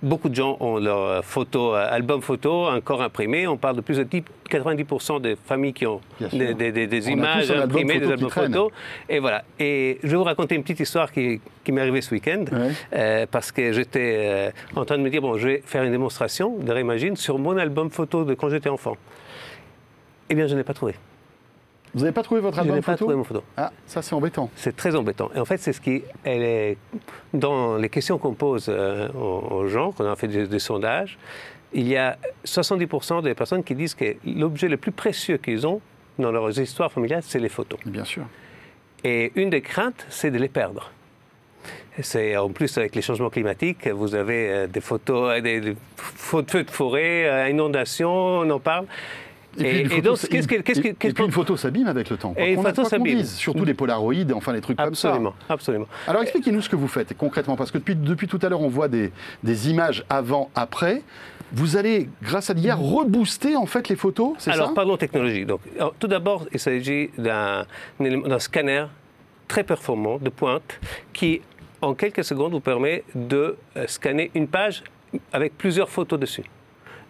Beaucoup 0.00 0.28
de 0.28 0.34
gens 0.36 0.56
ont 0.60 0.78
leur 0.78 1.24
photo, 1.24 1.74
euh, 1.74 1.86
album 1.90 2.22
photo 2.22 2.66
encore 2.68 3.02
imprimé. 3.02 3.48
On 3.48 3.56
parle 3.56 3.74
de 3.76 3.80
plus 3.80 3.96
de 3.98 4.04
10 4.04 4.22
90% 4.48 5.20
des 5.20 5.34
familles 5.34 5.72
qui 5.72 5.86
ont 5.86 6.00
des, 6.32 6.54
des- 6.54 6.70
des- 6.70 6.86
des 6.86 7.04
On 7.06 7.08
a 7.08 7.12
images 7.12 7.50
album 7.50 7.64
imprimées, 7.70 7.94
photo 7.94 8.06
des 8.06 8.12
albums 8.12 8.30
photos. 8.30 8.70
Et 9.08 9.18
voilà. 9.18 9.42
Et 9.58 9.98
je 10.04 10.08
vais 10.08 10.16
vous 10.16 10.22
raconter 10.22 10.54
une 10.54 10.62
petite 10.62 10.78
histoire 10.80 11.10
qui, 11.10 11.40
qui 11.64 11.72
m'est 11.72 11.80
arrivée 11.80 12.00
ce 12.00 12.14
week-end. 12.14 12.44
Ouais. 12.52 12.70
Euh, 12.94 13.26
parce 13.28 13.50
que 13.50 13.72
j'étais 13.72 14.14
euh, 14.18 14.50
en 14.76 14.84
train 14.84 14.98
de 14.98 15.02
me 15.02 15.10
dire, 15.10 15.20
bon, 15.20 15.36
je 15.36 15.48
vais 15.48 15.62
faire 15.66 15.82
une 15.82 15.90
démonstration 15.90 16.56
de 16.58 16.70
Reimagine 16.72 17.16
sur 17.16 17.36
mon 17.38 17.56
album 17.56 17.90
photo 17.90 18.22
de 18.24 18.34
quand 18.34 18.50
j'étais 18.50 18.68
enfant. 18.68 18.96
Eh 20.30 20.34
bien, 20.36 20.46
je 20.46 20.54
n'ai 20.54 20.62
pas 20.64 20.74
trouvé. 20.74 20.94
Vous 21.94 22.00
n'avez 22.00 22.12
pas 22.12 22.22
trouvé 22.22 22.40
votre 22.40 22.56
Je 22.56 22.60
album 22.60 22.76
n'ai 22.76 22.82
pas 22.82 22.92
photo 22.92 23.04
trouvé 23.04 23.16
mon 23.16 23.24
photo. 23.24 23.42
Ah, 23.56 23.72
ça 23.86 24.02
c'est 24.02 24.14
embêtant. 24.14 24.50
C'est 24.56 24.76
très 24.76 24.94
embêtant. 24.94 25.30
Et 25.34 25.40
en 25.40 25.44
fait, 25.44 25.58
c'est 25.58 25.72
ce 25.72 25.80
qui, 25.80 26.02
elle 26.24 26.42
est, 26.42 26.76
dans 27.32 27.76
les 27.76 27.88
questions 27.88 28.18
qu'on 28.18 28.34
pose 28.34 28.66
euh, 28.68 29.08
aux, 29.12 29.66
gens, 29.68 29.92
qu'on 29.92 30.10
a 30.10 30.16
fait 30.16 30.28
des, 30.28 30.46
des 30.46 30.58
sondages, 30.58 31.18
il 31.72 31.86
y 31.86 31.96
a 31.96 32.18
70% 32.44 33.22
des 33.22 33.34
personnes 33.34 33.62
qui 33.62 33.74
disent 33.74 33.94
que 33.94 34.16
l'objet 34.26 34.68
le 34.68 34.76
plus 34.76 34.92
précieux 34.92 35.36
qu'ils 35.36 35.66
ont 35.66 35.80
dans 36.18 36.32
leurs 36.32 36.58
histoires 36.58 36.90
familiales, 36.90 37.22
c'est 37.24 37.38
les 37.38 37.48
photos. 37.48 37.78
Bien 37.84 38.04
sûr. 38.04 38.24
Et 39.04 39.32
une 39.36 39.50
des 39.50 39.60
craintes, 39.60 40.06
c'est 40.08 40.30
de 40.30 40.38
les 40.38 40.48
perdre. 40.48 40.90
C'est 42.00 42.36
en 42.36 42.48
plus 42.50 42.78
avec 42.78 42.94
les 42.94 43.02
changements 43.02 43.30
climatiques, 43.30 43.88
vous 43.88 44.14
avez 44.14 44.50
euh, 44.50 44.66
des 44.66 44.80
photos, 44.80 45.32
euh, 45.32 45.40
des, 45.40 45.76
feux 45.96 46.42
de 46.42 46.70
forêt, 46.70 47.50
inondations, 47.50 48.40
on 48.40 48.50
en 48.50 48.60
parle. 48.60 48.86
Et, 49.58 49.84
puis, 49.84 50.02
donc, 50.02 50.18
qu'est-ce 50.18 50.48
que, 50.48 50.56
qu'est-ce 50.56 50.80
que, 50.80 50.88
et 50.88 51.12
puis 51.12 51.24
une 51.24 51.32
photo 51.32 51.56
s'abîme 51.56 51.88
avec 51.88 52.10
le 52.10 52.16
temps. 52.16 52.34
Et 52.36 52.52
une 52.52 52.62
photo 52.62 52.84
s'abîme. 52.84 53.24
Surtout 53.24 53.64
les 53.64 53.74
polaroïdes, 53.74 54.32
enfin 54.32 54.52
les 54.52 54.60
trucs 54.60 54.78
absolument, 54.80 55.30
comme 55.30 55.40
ça. 55.48 55.54
Absolument. 55.54 55.86
Alors 56.06 56.22
expliquez-nous 56.22 56.62
ce 56.62 56.68
que 56.68 56.76
vous 56.76 56.88
faites 56.88 57.16
concrètement, 57.16 57.56
parce 57.56 57.70
que 57.70 57.78
depuis, 57.78 57.94
depuis 57.94 58.26
tout 58.26 58.38
à 58.42 58.48
l'heure, 58.48 58.60
on 58.60 58.68
voit 58.68 58.88
des, 58.88 59.12
des 59.42 59.70
images 59.70 60.04
avant, 60.08 60.50
après. 60.54 61.02
Vous 61.50 61.78
allez, 61.78 62.10
grâce 62.22 62.50
à 62.50 62.52
l'IA, 62.52 62.74
rebooster 62.74 63.56
en 63.56 63.64
fait 63.64 63.88
les 63.88 63.96
photos, 63.96 64.34
c'est 64.36 64.50
ça? 64.50 64.56
Alors, 64.56 64.74
parlons 64.74 64.98
technologie. 64.98 65.46
Donc, 65.46 65.60
tout 65.98 66.06
d'abord, 66.06 66.46
il 66.52 66.60
s'agit 66.60 67.08
d'un, 67.16 67.64
d'un 67.98 68.38
scanner 68.38 68.84
très 69.46 69.64
performant 69.64 70.18
de 70.18 70.28
pointe 70.28 70.78
qui, 71.14 71.40
en 71.80 71.94
quelques 71.94 72.24
secondes, 72.24 72.52
vous 72.52 72.60
permet 72.60 73.02
de 73.14 73.56
euh, 73.78 73.86
scanner 73.86 74.30
une 74.34 74.46
page 74.46 74.84
avec 75.32 75.56
plusieurs 75.56 75.88
photos 75.88 76.20
dessus. 76.20 76.44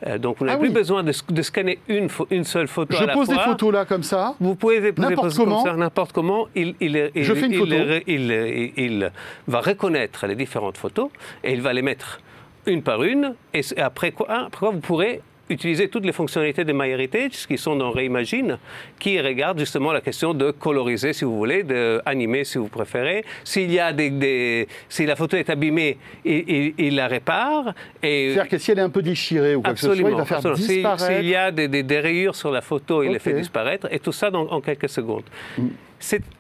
Euh, 0.07 0.19
donc 0.19 0.39
vous 0.39 0.45
n'avez 0.47 0.57
ah 0.57 0.61
plus 0.61 0.71
besoin 0.71 1.03
de, 1.03 1.43
scanner 1.43 1.79
une, 1.89 2.09
une, 2.31 2.45
seule 2.45 2.69
photo 2.69 2.97
Je 2.97 3.03
à 3.03 3.07
la 3.07 3.15
pose 3.15 3.29
des 3.29 3.39
photos 3.39 3.73
là 3.73 3.85
comme 3.85 4.05
ça. 4.05 4.35
Vous 4.39 4.55
pouvez 4.55 4.81
les 4.81 4.93
poser 4.93 5.09
n'importe 5.09 5.37
comment. 5.37 5.77
n'importe 5.77 6.13
comment. 6.13 6.47
Il, 6.55 6.75
il, 6.81 7.11
Je 7.15 7.35
fais 7.35 7.47
une 7.47 7.55
photo. 7.55 7.75
il, 8.07 9.11
va 9.49 9.61
reconnaître 9.61 10.27
les 10.27 10.37
différentes 10.37 10.77
photos 10.77 11.11
et 11.43 11.53
il 11.53 11.61
va 11.63 11.73
les 11.73 11.83
mettre 11.83 12.21
une 12.67 12.83
par 12.83 13.03
une. 13.03 13.35
Et 13.53 13.63
après 13.79 14.13
quoi, 14.13 14.31
après 14.31 14.59
quoi 14.61 14.71
vous 14.71 14.81
pourrez 14.81 15.21
utiliser 15.49 15.89
toutes 15.89 16.05
les 16.05 16.13
fonctionnalités 16.13 16.65
de 16.65 16.73
MyHeritage 16.73 17.47
qui 17.47 17.59
sont 17.59 17.77
dans 17.77 17.91
Reimagine, 17.91 18.59
qui 18.99 19.21
regardent 19.21 19.59
justement 19.59 19.93
la 19.93 20.01
question 20.01 20.35
de 20.35 20.51
coloriser, 20.51 21.13
si 21.13 21.25
vous 21.25 21.37
voulez, 21.37 21.63
d'animer, 21.63 22.45
si 22.45 22.59
vous 22.59 22.69
préférez. 22.69 23.25
S'il 23.45 23.73
y 23.73 23.79
a 23.79 23.93
des, 23.93 24.69
si 24.89 25.07
la 25.07 25.17
photo 25.17 25.37
est 25.37 25.51
abîmée, 25.51 25.99
il, 26.25 26.97
la 26.97 27.09
répare. 27.09 27.75
C'est-à-dire 28.03 28.49
que 28.49 28.59
si 28.59 28.71
elle 28.73 28.79
est 28.79 28.83
un 28.83 28.91
peu 28.91 29.03
déchirée 29.03 29.55
ou 29.55 29.63
quoi 29.63 29.75
que 29.75 29.81
ce 29.81 29.87
soit, 29.87 29.97
il 29.97 30.15
va 30.15 30.25
faire 30.25 30.53
disparaître. 30.53 31.07
S'il 31.07 31.29
y 31.29 31.35
a 31.35 31.51
des, 31.51 32.01
rayures 32.01 32.37
sur 32.37 32.51
la 32.51 32.61
photo, 32.61 33.03
il 33.03 33.13
les 33.13 33.19
fait 33.19 33.33
disparaître, 33.33 33.89
et 33.93 33.99
tout 33.99 34.13
ça 34.13 34.31
en 34.33 34.61
quelques 34.61 34.89
secondes. 34.89 35.25
Mm. 35.57 35.69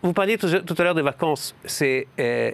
Vous 0.02 0.12
parliez 0.12 0.38
tout, 0.38 0.46
à 0.46 0.82
l'heure 0.82 0.94
des 0.94 1.02
vacances. 1.02 1.54
C'est 1.64 2.06
euh, 2.18 2.52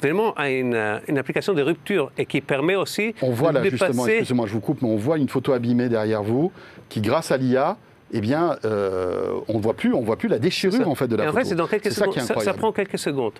vraiment 0.00 0.32
à 0.34 0.50
une, 0.50 1.00
une, 1.08 1.18
application 1.18 1.54
de 1.54 1.62
rupture 1.62 2.10
et 2.16 2.26
qui 2.26 2.40
permet 2.40 2.76
aussi 2.76 3.14
on 3.22 3.30
voit 3.30 3.52
là, 3.52 3.60
de 3.60 3.70
justement, 3.70 4.06
excusez-moi, 4.06 4.46
je 4.46 4.52
vous 4.52 4.60
coupe, 4.60 4.82
mais 4.82 4.88
on 4.88 4.96
voit 4.96 5.18
une 5.18 5.28
photo 5.28 5.52
abîmée 5.52 5.88
derrière 5.88 6.22
vous 6.22 6.52
qui, 6.88 7.00
grâce 7.00 7.32
à 7.32 7.36
l'IA, 7.36 7.76
eh 8.12 8.20
bien, 8.20 8.56
euh, 8.64 9.32
on 9.48 9.58
ne 9.58 9.62
voit 9.62 9.74
plus, 9.74 9.92
on 9.92 10.00
voit 10.00 10.16
plus 10.16 10.28
la 10.28 10.38
déchirure 10.38 10.88
en 10.88 10.94
fait 10.94 11.08
de 11.08 11.16
la 11.16 11.24
et 11.24 11.26
photo. 11.26 11.38
En 11.38 11.40
fait, 11.40 11.48
c'est 11.48 11.54
dans 11.54 11.66
quelques 11.66 11.92
secondes. 11.92 12.18
Ça, 12.20 12.40
ça, 12.40 12.54
prend 12.54 12.72
quelques 12.72 12.98
secondes. 12.98 13.34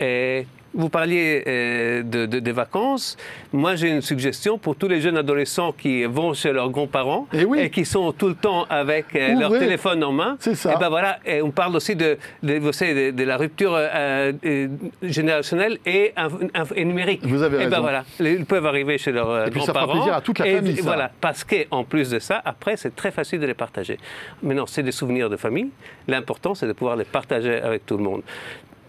Et 0.00 0.46
vous 0.74 0.88
parliez 0.88 1.42
euh, 1.46 2.02
de, 2.02 2.26
des 2.26 2.52
vacances. 2.52 3.16
Moi, 3.52 3.76
j'ai 3.76 3.88
une 3.88 4.02
suggestion 4.02 4.58
pour 4.58 4.76
tous 4.76 4.88
les 4.88 5.00
jeunes 5.00 5.16
adolescents 5.16 5.72
qui 5.72 6.04
vont 6.04 6.34
chez 6.34 6.52
leurs 6.52 6.70
grands-parents 6.70 7.26
eh 7.32 7.46
et, 7.58 7.70
qui 7.70 7.84
sont 7.84 8.12
tout 8.12 8.28
le 8.28 8.34
temps 8.34 8.64
avec 8.70 9.14
euh, 9.14 9.38
leur 9.38 9.50
téléphone 9.50 10.02
en 10.04 10.12
main. 10.12 10.36
C'est 10.40 10.54
ça. 10.54 10.70
Et 10.70 10.74
eh 10.76 10.80
ben 10.80 10.88
voilà, 10.88 11.18
et 11.26 11.42
on 11.42 11.50
parle 11.50 11.76
aussi 11.76 11.96
de, 11.96 12.16
de, 12.42 12.58
vous 12.58 12.72
savez, 12.72 13.12
de, 13.12 13.24
la 13.24 13.36
rupture 13.36 13.72
euh, 13.74 14.32
générationnelle 15.02 15.78
et, 15.86 16.14
numérique. 16.76 17.20
Vous 17.24 17.42
avez 17.42 17.58
et 17.58 17.64
eh 17.64 17.68
ben 17.68 17.80
voilà, 17.80 18.04
ils 18.18 18.46
peuvent 18.46 18.66
arriver 18.66 18.98
chez 18.98 19.12
leurs 19.12 19.50
grands-parents. 19.50 19.84
Et 19.84 19.88
ça 19.88 19.92
plaisir 19.92 20.14
à 20.14 20.20
toute 20.20 20.38
la 20.38 20.46
famille. 20.46 20.78
Et, 20.78 20.82
voilà, 20.82 21.10
parce 21.20 21.44
qu'en 21.44 21.84
plus 21.84 22.10
de 22.10 22.18
ça, 22.18 22.40
après, 22.44 22.76
c'est 22.76 22.96
très 22.96 23.10
facile 23.10 23.40
de 23.40 23.46
les 23.46 23.54
partager. 23.54 23.98
Maintenant, 24.42 24.66
c'est 24.66 24.82
des 24.82 24.92
souvenirs 24.92 25.28
de 25.28 25.36
famille. 25.36 25.68
L'important, 26.08 26.54
c'est 26.54 26.66
de 26.66 26.72
pouvoir 26.72 26.96
les 26.96 27.04
partager 27.04 27.60
avec 27.60 27.86
tout 27.86 27.96
le 27.96 28.04
monde 28.04 28.22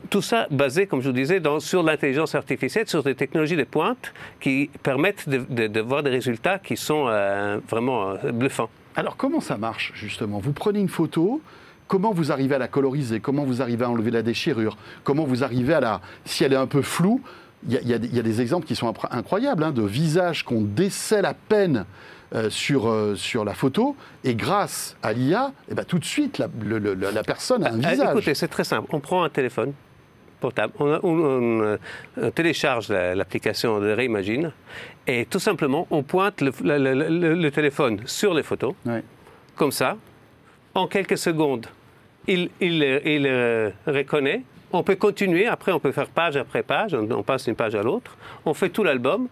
tout 0.10 0.22
ça 0.22 0.48
basé, 0.52 0.88
comme 0.88 1.02
je 1.02 1.08
vous 1.08 1.16
disais, 1.16 1.42
sur 1.60 1.84
l'intelligence 1.84 2.36
artificielle, 2.36 2.88
sur 2.88 3.04
des 3.04 3.16
technologies 3.16 3.56
de 3.56 3.64
pointe 3.64 4.14
qui 4.40 4.70
permettent 4.82 5.28
de, 5.28 5.82
voir 5.82 6.04
des 6.04 6.10
résultats 6.10 6.60
qui 6.60 6.78
sont 6.78 7.06
euh, 7.08 7.60
vraiment 7.70 8.12
euh, 8.12 8.32
bluffants. 8.32 8.70
Alors 8.96 9.18
comment 9.18 9.40
ça 9.40 9.58
marche 9.58 9.92
justement? 9.96 10.40
Vous 10.40 10.54
prenez 10.54 10.80
une 10.80 10.90
photo, 10.90 11.42
comment 11.88 12.12
vous 12.12 12.32
arrivez 12.32 12.56
à 12.56 12.60
la 12.60 12.68
coloriser? 12.68 13.20
Comment 13.20 13.44
vous 13.44 13.62
arrivez 13.62 13.86
à 13.86 13.90
enlever 13.90 14.12
la 14.12 14.22
déchirure? 14.22 14.78
Comment 15.04 15.24
vous 15.24 15.44
arrivez 15.44 15.74
à 15.74 15.80
la... 15.80 16.02
Si 16.26 16.44
elle 16.44 16.54
est 16.54 16.58
un 16.58 16.68
peu 16.68 16.82
floue, 16.82 17.22
il 17.68 17.88
y, 17.88 17.94
a 17.94 17.98
des 17.98 18.42
exemples 18.42 18.68
qui 18.68 18.76
sont 18.76 18.94
incroyables, 19.10 19.64
hein, 19.64 19.72
de 19.72 19.84
visages 19.84 20.44
qu'on 20.44 20.62
décèle 20.62 21.24
à 21.24 21.34
peine 21.34 21.86
euh, 22.36 22.50
sur, 22.50 22.94
sur 23.16 23.46
la 23.46 23.54
photo, 23.54 23.96
et 24.26 24.36
grâce 24.36 24.98
à 25.02 25.14
l'IA, 25.14 25.54
eh 25.70 25.74
ben, 25.74 25.86
tout 25.86 25.98
de 25.98 26.04
suite, 26.04 26.40
la, 26.40 26.50
la 27.12 27.24
personne 27.24 27.64
a 27.64 27.72
un 27.72 27.78
visage. 27.78 28.10
Écoutez, 28.12 28.36
c'est 28.36 28.50
très 28.50 28.66
simple. 28.66 28.90
On 28.92 29.00
prend 29.00 29.24
un 29.24 29.30
téléphone, 29.30 29.72
on, 31.04 31.78
télécharge 32.36 32.90
l'application 32.90 33.80
de 33.80 33.92
Reimagine 33.92 34.52
et 35.08 35.26
tout 35.26 35.40
simplement, 35.40 35.88
on 35.92 36.04
pointe 36.04 36.42
le, 36.42 37.50
téléphone 37.50 38.02
sur 38.06 38.34
les 38.34 38.44
photos, 38.44 38.74
comme 39.56 39.72
ça. 39.72 39.98
En 40.76 40.88
quelques 40.88 41.18
secondes, 41.18 41.68
il, 42.28 42.50
il, 42.62 43.74
reconnaît. 43.86 44.42
On 44.72 44.82
peut 44.82 44.96
continuer, 44.96 45.46
après 45.46 45.72
on 45.72 45.80
peut 45.80 45.92
faire 45.92 46.08
page 46.08 46.36
après 46.36 46.64
page, 46.64 46.96
on, 46.96 47.10
on 47.12 47.22
passe 47.22 47.46
d'une 47.46 47.56
page 47.56 47.76
à 47.76 47.84
l'autre. 47.84 48.18
On 48.46 48.54
fait 48.54 48.70
tout 48.70 48.84
l'album 48.84 49.28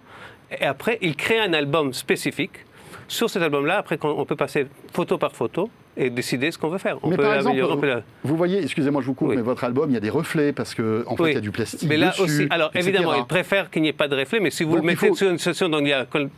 et 0.52 0.66
après 0.66 1.00
il 1.02 1.16
crée 1.16 1.40
un 1.40 1.54
album 1.54 1.94
spécifique. 1.94 2.66
Sur 3.08 3.30
cet 3.30 3.42
album-là, 3.42 3.78
après 3.78 3.98
on 4.04 4.26
peut 4.26 4.36
passer 4.36 4.68
photo 4.94 5.18
par 5.18 5.32
photo 5.32 5.70
et 5.98 6.10
décider 6.10 6.52
ce 6.52 6.58
qu'on 6.58 6.70
veut 6.70 6.78
faire. 6.78 6.98
On 7.04 7.10
mais 7.10 7.18
peut 7.18 7.24
par 7.24 7.36
exemple, 7.36 8.04
vous 8.24 8.38
voyez, 8.38 8.64
excusez-moi, 8.64 9.02
je 9.02 9.08
vous 9.08 9.14
coupe, 9.14 9.30
mais 9.30 9.42
votre 9.42 9.64
album, 9.64 9.90
il 9.90 9.94
y 9.94 9.98
a 9.98 10.02
des 10.02 10.10
reflets 10.10 10.54
parce 10.54 10.74
qu'en 10.74 11.02
en 11.06 11.16
fait, 11.16 11.32
il 11.32 11.34
y 11.34 11.38
a 11.38 11.42
du 11.42 11.52
plastique 11.52 11.88
Mais 11.88 11.98
là 11.98 12.10
dessus, 12.10 12.22
aussi, 12.22 12.48
alors 12.50 12.72
évidemment, 12.74 13.14
il 13.14 13.26
préfère 13.26 13.70
qu'il 13.70 13.82
n'y 13.82 13.90
ait 13.90 13.94
pas 13.94 14.08
de 14.08 14.16
reflets, 14.16 14.40
mais 14.40 14.52
si 14.52 14.64
vous 14.64 14.76
le 14.76 14.82
mettez 14.82 15.14
sur 15.14 15.30
une 15.30 15.40
station, 15.40 15.70
donc 15.70 15.88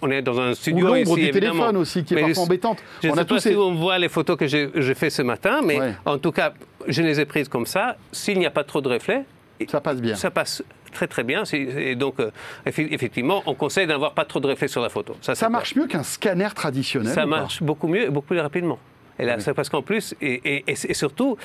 on 0.01 0.11
est 0.11 0.21
dans 0.21 0.39
un 0.39 0.53
studio 0.53 0.87
Ou 0.87 0.93
l'ombre 0.93 1.15
du 1.15 1.31
téléphone 1.31 1.77
aussi, 1.77 2.03
qui 2.03 2.13
est 2.15 2.21
parfois 2.21 2.43
embêtante. 2.43 2.83
Je 3.01 3.09
ne 3.09 3.15
sais 3.15 3.25
pas 3.25 3.39
si 3.39 3.55
on 3.55 3.75
voit 3.75 3.99
les 3.99 4.09
photos 4.09 4.37
que 4.37 4.47
j'ai 4.47 4.93
fait 4.95 5.09
ce 5.09 5.21
matin, 5.21 5.61
mais 5.63 5.79
en 6.05 6.17
tout 6.17 6.31
cas, 6.31 6.53
je 6.87 7.01
les 7.01 7.19
ai 7.19 7.25
prises 7.25 7.47
comme 7.47 7.65
ça. 7.65 7.95
S'il 8.11 8.39
n'y 8.39 8.45
a 8.45 8.51
pas 8.51 8.63
trop 8.63 8.81
de 8.81 8.89
reflets, 8.89 9.23
ça 9.69 9.81
passe 9.81 10.01
bien. 10.01 10.15
Ça 10.15 10.31
passe 10.31 10.63
très 10.91 11.07
très 11.07 11.23
bien. 11.23 11.43
Et 11.51 11.95
donc, 11.95 12.19
euh, 12.19 12.31
effectivement, 12.65 13.43
on 13.45 13.55
conseille 13.55 13.87
d'avoir 13.87 14.13
pas 14.13 14.25
trop 14.25 14.39
de 14.39 14.47
reflets 14.47 14.67
sur 14.67 14.81
la 14.81 14.89
photo. 14.89 15.15
Ça, 15.21 15.35
ça 15.35 15.49
marche 15.49 15.75
mieux 15.75 15.87
qu'un 15.87 16.03
scanner 16.03 16.49
traditionnel 16.55 17.13
Ça 17.13 17.25
marche 17.25 17.61
beaucoup 17.61 17.87
mieux 17.87 18.03
et 18.03 18.09
beaucoup 18.09 18.27
plus 18.27 18.39
rapidement. 18.39 18.79
Et 19.19 19.25
là, 19.25 19.39
c'est 19.39 19.53
parce 19.53 19.69
qu'en 19.69 19.81
plus, 19.81 20.15
et, 20.21 20.63
surtout, 20.75 21.37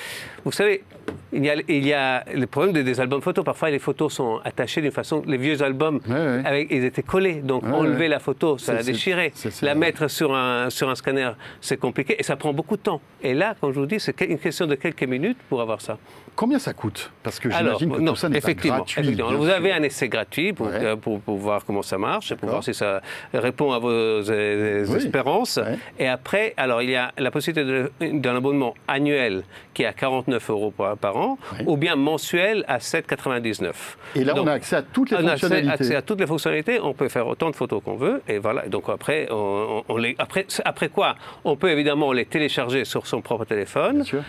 vous 0.45 0.53
savez, 0.53 0.83
il 1.33 1.44
y 1.44 1.51
a, 1.51 1.55
il 1.68 1.87
y 1.87 1.92
a 1.92 2.25
le 2.35 2.47
problème 2.47 2.73
des, 2.73 3.01
albums 3.01 3.23
photos. 3.23 3.44
Parfois, 3.44 3.71
les 3.71 3.79
photos 3.79 4.12
sont 4.12 4.40
attachées 4.44 4.81
d'une 4.81 4.92
façon. 4.92 5.23
Les 5.27 5.37
vieux 5.37 5.62
albums, 5.62 6.01
Avec, 6.44 6.68
ils 6.71 6.85
étaient 6.85 7.03
collés. 7.03 7.37
Donc, 7.37 7.64
enlever 7.64 8.09
la 8.09 8.18
photo, 8.18 8.59
ça 8.59 8.75
la 8.75 8.83
déchirait. 8.83 9.33
La 9.62 9.75
mettre 9.75 10.09
sur 10.09 10.35
un, 10.35 10.71
sur 10.71 10.88
un 10.88 10.94
scanner, 10.94 11.31
c'est 11.61 11.77
compliqué 11.77 12.16
et 12.18 12.23
ça 12.23 12.37
prend 12.37 12.53
beaucoup 12.53 12.77
de 12.77 12.83
temps. 12.83 13.01
Et 13.23 13.35
là, 13.35 13.55
comme 13.61 13.73
je 13.73 13.81
vous 13.81 13.87
dis, 13.87 14.01
c'est 14.01 14.21
une 14.23 14.38
question 14.38 14.66
de 14.66 14.75
quelques 14.75 15.05
minutes 15.05 15.38
pour 15.49 15.61
avoir 15.61 15.81
ça. 15.81 15.99
Combien 16.38 16.61
ça 16.61 16.73
coûte? 16.73 17.11
Parce 17.25 17.40
que 17.40 17.51
j'imagine 17.51 17.90
que 17.90 18.01
tout 18.01 18.14
ça 18.14 18.29
n'est 18.29 18.40
pas 18.40 18.55
gratuit. 18.55 19.01
Effectivement. 19.01 19.33
Vous 19.33 19.49
avez 19.49 19.73
un 19.73 19.83
essai 19.83 20.09
gratuit 20.09 20.53
pour, 20.53 20.68
euh, 20.73 20.94
pour, 20.94 21.18
voir 21.27 21.64
comment 21.64 21.83
ça 21.83 21.99
marche, 21.99 22.33
pour 22.35 22.49
voir 22.49 22.62
si 22.62 22.75
ça 22.75 23.03
répond 23.35 23.73
à 23.73 23.81
vos 23.81 23.90
euh, 23.90 24.97
espérances. 24.97 25.59
Et 25.99 26.07
après, 26.07 26.55
alors, 26.57 26.81
il 26.81 26.90
y 26.90 26.97
a 26.97 27.12
la 27.18 27.33
possibilité 27.33 27.88
d'un 28.01 28.37
abonnement 28.37 28.75
annuel 28.87 29.42
qui 29.75 29.83
est 29.83 29.87
à 29.87 29.92
49 29.92 30.51
euros 30.51 30.71
par, 30.99 31.17
an, 31.17 31.39
ou 31.67 31.77
bien 31.77 31.97
mensuel 31.97 32.65
à 32.69 32.79
7,99. 32.79 33.73
Et 34.17 34.25
là, 34.25 34.35
on 34.37 34.47
a 34.47 34.53
accès 34.53 34.77
à 34.77 34.83
toutes 34.83 35.11
les 35.11 35.17
fonctionnalités. 35.17 35.67
On 35.67 35.71
a 35.71 35.75
accès 35.75 35.95
à 35.95 36.03
toutes 36.03 36.21
les 36.21 36.27
fonctionnalités. 36.27 36.81
On 36.81 36.95
peut 36.95 37.09
faire 37.09 37.27
autant 37.27 37.51
de 37.51 37.57
photos 37.57 37.83
qu'on 37.85 37.97
veut. 37.97 38.23
Et 38.29 38.39
voilà. 38.39 38.69
Donc 38.69 38.89
après, 38.89 39.29
on, 39.31 39.97
les, 39.97 40.15
après, 40.19 40.47
après 40.65 40.89
quoi? 40.89 41.17
On 41.45 41.57
peut 41.57 41.71
évidemment 41.71 42.13
les 42.13 42.27
télécharger 42.27 42.85
sur 42.85 43.07
son 43.07 43.21
propre 43.21 43.45
téléphone. 43.45 43.97
Bien 43.97 44.05
sûr 44.05 44.25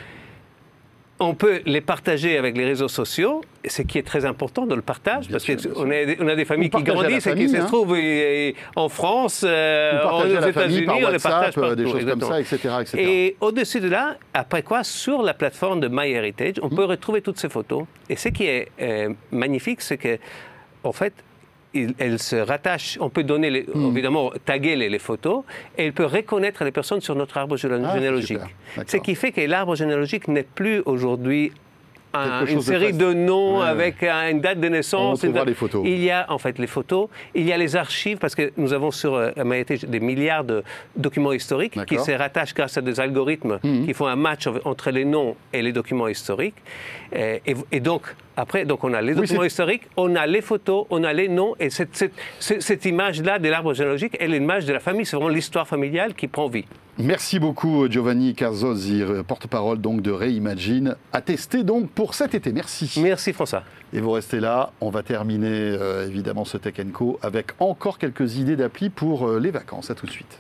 on 1.20 1.34
peut 1.34 1.62
les 1.66 1.82
partager 1.82 2.38
avec 2.38 2.58
les 2.58 2.66
réseaux 2.66 2.88
sociaux, 2.88 3.42
ce 3.68 3.82
qui 3.82 3.98
est 3.98 4.04
très 4.04 4.26
important 4.26 4.66
dans 4.66 4.76
le 4.76 4.82
partage, 4.82 5.28
parce 5.30 5.46
qu'on 5.46 5.92
a, 5.92 6.36
des 6.36 6.46
familles 6.46 6.70
qui 6.70 6.84
grandissent 6.84 7.28
et 7.28 7.36
qui 7.36 7.50
se 7.50 7.58
hein. 7.58 7.66
trouvent 7.66 7.98
en 8.76 8.90
France, 8.90 9.44
euh, 9.46 10.02
aux 10.10 10.48
États-Unis, 10.48 10.88
on 10.88 11.10
les 11.10 11.20
partage 11.20 11.56
partout. 11.56 11.76
Des 11.76 11.86
choses 11.86 12.06
comme 12.06 12.22
ça, 12.22 12.40
etc. 12.40 12.70
Et 12.98 13.36
au-dessus 13.42 13.82
de 13.82 13.90
là, 13.90 14.16
après 14.34 14.64
quoi, 14.64 14.84
sur 14.84 15.22
la 15.22 15.34
plateforme 15.34 15.82
de 15.82 15.90
MyHeritage, 15.90 16.56
on 16.62 16.70
peut 16.70 16.86
retrouver 16.86 17.22
toutes 17.22 17.40
ces 17.40 17.50
photos. 17.50 17.84
Et 18.10 18.16
ce 18.16 18.30
qui 18.30 18.46
est 18.46 18.70
euh, 18.82 19.14
magnifique, 19.32 19.82
c'est 19.82 19.98
que, 19.98 20.18
en 20.84 20.94
fait, 20.94 21.14
elle 21.74 22.20
se 22.20 22.36
rattache, 22.36 22.98
on 23.00 23.10
peut 23.10 23.24
donner, 23.24 23.66
hmm. 23.74 23.92
évidemment, 23.92 24.32
taguer 24.46 24.76
les, 24.76 25.00
photos, 25.00 25.44
et 25.78 25.86
elle 25.86 25.94
peut 25.94 26.06
reconnaître 26.06 26.64
les 26.64 26.72
personnes 26.72 27.02
sur 27.02 27.16
notre 27.16 27.38
arbre 27.38 27.56
ah, 27.62 27.94
généalogique. 27.96 28.40
Ce 28.88 28.98
qui 28.98 29.16
fait 29.16 29.32
que 29.32 29.42
l'arbre 29.42 29.76
généalogique 29.76 30.28
n'est 30.28 30.44
plus 30.44 30.82
aujourd'hui 30.86 31.52
un- 32.14 32.46
une 32.46 32.58
de 32.58 32.62
série 32.62 32.94
de 32.94 33.14
noms 33.14 33.60
Ouais, 33.60 33.68
avec 33.68 34.04
un- 34.04 34.30
une 34.30 34.42
date 34.42 34.60
de 34.60 34.68
On 34.68 34.72
naissance. 34.72 35.24
une- 35.24 35.34
les 35.46 35.54
photos. 35.54 35.84
Il 35.86 36.02
y 36.04 36.10
a 36.12 36.26
en 36.30 36.38
fait 36.38 36.58
les 36.60 36.68
photos, 36.68 37.08
il 37.36 37.44
y 37.46 37.54
a 37.54 37.58
les 37.58 37.76
archives, 37.76 38.18
parce 38.18 38.36
que 38.36 38.52
nous 38.58 38.74
avons 38.74 38.92
sur 38.92 39.14
euh, 39.16 39.32
la 39.36 39.44
Maïté 39.44 39.78
des 39.78 40.00
milliards 40.00 40.44
de 40.44 40.64
documents 40.96 41.34
historiques 41.34 41.74
qui. 41.86 41.96
Mhm. 41.98 42.04
se 42.04 42.12
rattachent 42.12 42.54
grâce 42.54 42.78
à 42.78 42.82
des 42.82 43.00
algorithmes 43.00 43.60
qui 43.86 43.94
font 43.94 44.08
un 44.08 44.16
match 44.16 44.48
en- 44.48 44.56
entre 44.66 44.90
les 44.92 45.06
noms 45.06 45.36
et 45.54 45.62
les 45.62 45.72
documents 45.72 46.08
historiques. 46.08 46.56
Et, 47.14 47.42
et 47.72 47.80
donc, 47.80 48.04
après, 48.38 48.66
donc 48.66 48.84
on 48.84 48.94
a 48.94 49.02
les 49.02 49.14
documents 49.16 49.44
historiques, 49.44 49.84
on 49.98 50.16
a 50.16 50.26
les 50.26 50.42
photos, 50.42 50.86
on 50.90 51.04
a 51.04 51.12
les 51.14 51.28
noms, 51.28 51.56
et 51.60 51.70
cette, 51.70 51.96
cette- 52.40 52.86
image-là 52.86 53.40
de 53.40 53.50
l'arbre 53.50 53.74
généalogique 53.74 54.16
est 54.20 54.28
l'image 54.28 54.66
de 54.66 54.74
la 54.74 54.80
famille, 54.80 55.06
c'est 55.06 55.16
vraiment 55.16 55.30
l'histoire 55.30 55.68
familiale 55.68 56.14
qui 56.14 56.28
prend 56.28 56.48
vie. 56.48 56.66
Merci 57.02 57.40
beaucoup 57.40 57.88
Giovanni 57.90 58.36
Carzozzi, 58.36 59.04
porte-parole 59.26 59.80
donc 59.80 60.02
de 60.02 60.12
Reimagine, 60.12 60.98
attesté 61.14 61.64
donc 61.64 61.90
pour 61.90 62.14
cet 62.14 62.36
été. 62.36 62.52
Merci. 62.52 63.00
Merci 63.02 63.32
François. 63.32 63.64
Et 63.94 64.02
vous 64.02 64.12
restez 64.12 64.42
là, 64.42 64.74
on 64.82 64.90
va 64.90 65.02
terminer 65.02 65.48
euh, 65.48 66.06
évidemment 66.06 66.44
ce 66.44 66.58
Tech 66.58 66.76
Co 66.92 67.18
avec 67.22 67.52
encore 67.60 68.00
quelques 68.00 68.36
idées 68.36 68.58
d'appli 68.58 68.90
pour 68.90 69.30
euh, 69.30 69.40
les 69.40 69.50
vacances. 69.50 69.90
À 69.90 69.96
tout 69.96 70.08
de 70.08 70.12
suite. 70.12 70.40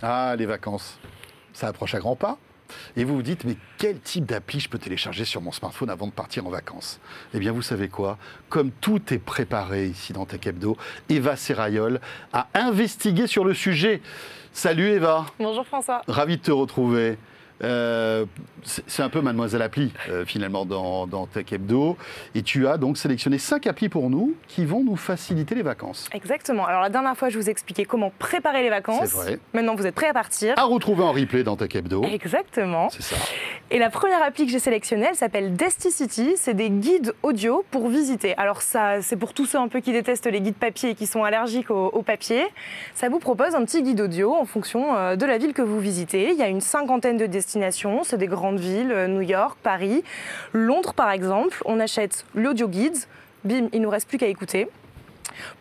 Ah, 0.00 0.34
les 0.38 0.46
vacances, 0.46 0.98
ça 1.52 1.68
approche 1.68 1.94
à 1.94 1.98
grands 1.98 2.16
pas. 2.16 2.38
Et 2.96 3.04
vous 3.04 3.14
vous 3.16 3.22
dites, 3.22 3.44
mais 3.44 3.56
quel 3.78 4.00
type 4.00 4.24
d'appli 4.26 4.60
je 4.60 4.68
peux 4.68 4.78
télécharger 4.78 5.24
sur 5.24 5.40
mon 5.40 5.52
smartphone 5.52 5.90
avant 5.90 6.06
de 6.06 6.12
partir 6.12 6.46
en 6.46 6.50
vacances? 6.50 7.00
Eh 7.34 7.38
bien, 7.38 7.52
vous 7.52 7.62
savez 7.62 7.88
quoi? 7.88 8.18
Comme 8.48 8.70
tout 8.70 9.12
est 9.12 9.18
préparé 9.18 9.86
ici 9.86 10.12
dans 10.12 10.26
Tech 10.26 10.46
Hebdo, 10.46 10.76
Eva 11.08 11.36
Serrayol 11.36 12.00
a 12.32 12.48
investigué 12.54 13.26
sur 13.26 13.44
le 13.44 13.54
sujet. 13.54 14.00
Salut 14.52 14.88
Eva 14.88 15.26
Bonjour 15.38 15.66
François. 15.66 16.02
Ravi 16.08 16.36
de 16.38 16.42
te 16.42 16.50
retrouver. 16.50 17.18
Euh, 17.64 18.24
c'est 18.62 19.02
un 19.02 19.08
peu 19.08 19.20
Mademoiselle 19.20 19.62
Appli, 19.62 19.92
euh, 20.10 20.24
finalement, 20.24 20.64
dans, 20.64 21.06
dans 21.06 21.26
Tech 21.26 21.52
Hebdo. 21.52 21.96
Et 22.34 22.42
tu 22.42 22.68
as 22.68 22.76
donc 22.76 22.96
sélectionné 22.96 23.38
cinq 23.38 23.66
applis 23.66 23.88
pour 23.88 24.10
nous 24.10 24.34
qui 24.46 24.64
vont 24.64 24.84
nous 24.84 24.96
faciliter 24.96 25.54
les 25.54 25.62
vacances. 25.62 26.08
Exactement. 26.12 26.66
Alors 26.66 26.82
la 26.82 26.88
dernière 26.90 27.16
fois, 27.16 27.30
je 27.30 27.38
vous 27.38 27.50
expliquais 27.50 27.84
comment 27.84 28.12
préparer 28.18 28.62
les 28.62 28.70
vacances. 28.70 29.08
C'est 29.08 29.16
vrai. 29.16 29.38
Maintenant, 29.54 29.74
vous 29.74 29.86
êtes 29.86 29.94
prêts 29.94 30.08
à 30.08 30.12
partir. 30.12 30.54
À 30.56 30.64
retrouver 30.64 31.02
en 31.02 31.12
replay 31.12 31.42
dans 31.42 31.56
Tech 31.56 31.74
Hebdo. 31.74 32.04
Exactement. 32.04 32.90
C'est 32.90 33.02
ça. 33.02 33.16
Et 33.70 33.78
la 33.78 33.90
première 33.90 34.22
appli 34.22 34.46
que 34.46 34.52
j'ai 34.52 34.60
sélectionnée, 34.60 35.08
elle 35.10 35.16
s'appelle 35.16 35.54
Desticity. 35.54 36.34
C'est 36.36 36.54
des 36.54 36.70
guides 36.70 37.12
audio 37.22 37.64
pour 37.70 37.88
visiter. 37.88 38.36
Alors 38.36 38.62
ça, 38.62 39.02
c'est 39.02 39.16
pour 39.16 39.34
tous 39.34 39.46
ceux 39.46 39.58
un 39.58 39.68
peu 39.68 39.80
qui 39.80 39.92
détestent 39.92 40.30
les 40.30 40.40
guides 40.40 40.54
papier 40.54 40.90
et 40.90 40.94
qui 40.94 41.06
sont 41.06 41.24
allergiques 41.24 41.70
au, 41.70 41.86
au 41.86 42.02
papier. 42.02 42.44
Ça 42.94 43.08
vous 43.08 43.18
propose 43.18 43.54
un 43.54 43.64
petit 43.64 43.82
guide 43.82 44.00
audio 44.00 44.34
en 44.34 44.44
fonction 44.44 44.96
euh, 44.96 45.16
de 45.16 45.26
la 45.26 45.38
ville 45.38 45.54
que 45.54 45.62
vous 45.62 45.80
visitez. 45.80 46.30
Il 46.30 46.38
y 46.38 46.42
a 46.42 46.48
une 46.48 46.60
cinquantaine 46.60 47.16
de 47.16 47.26
destinations. 47.26 47.47
C'est 48.04 48.18
des 48.18 48.26
grandes 48.26 48.60
villes, 48.60 48.92
euh, 48.92 49.06
New 49.08 49.22
York, 49.22 49.58
Paris, 49.62 50.02
Londres 50.52 50.94
par 50.94 51.10
exemple. 51.10 51.62
On 51.64 51.80
achète 51.80 52.24
l'audio 52.34 52.68
guide. 52.68 52.96
Bim, 53.44 53.68
il 53.72 53.80
nous 53.80 53.90
reste 53.90 54.08
plus 54.08 54.18
qu'à 54.18 54.26
écouter. 54.26 54.68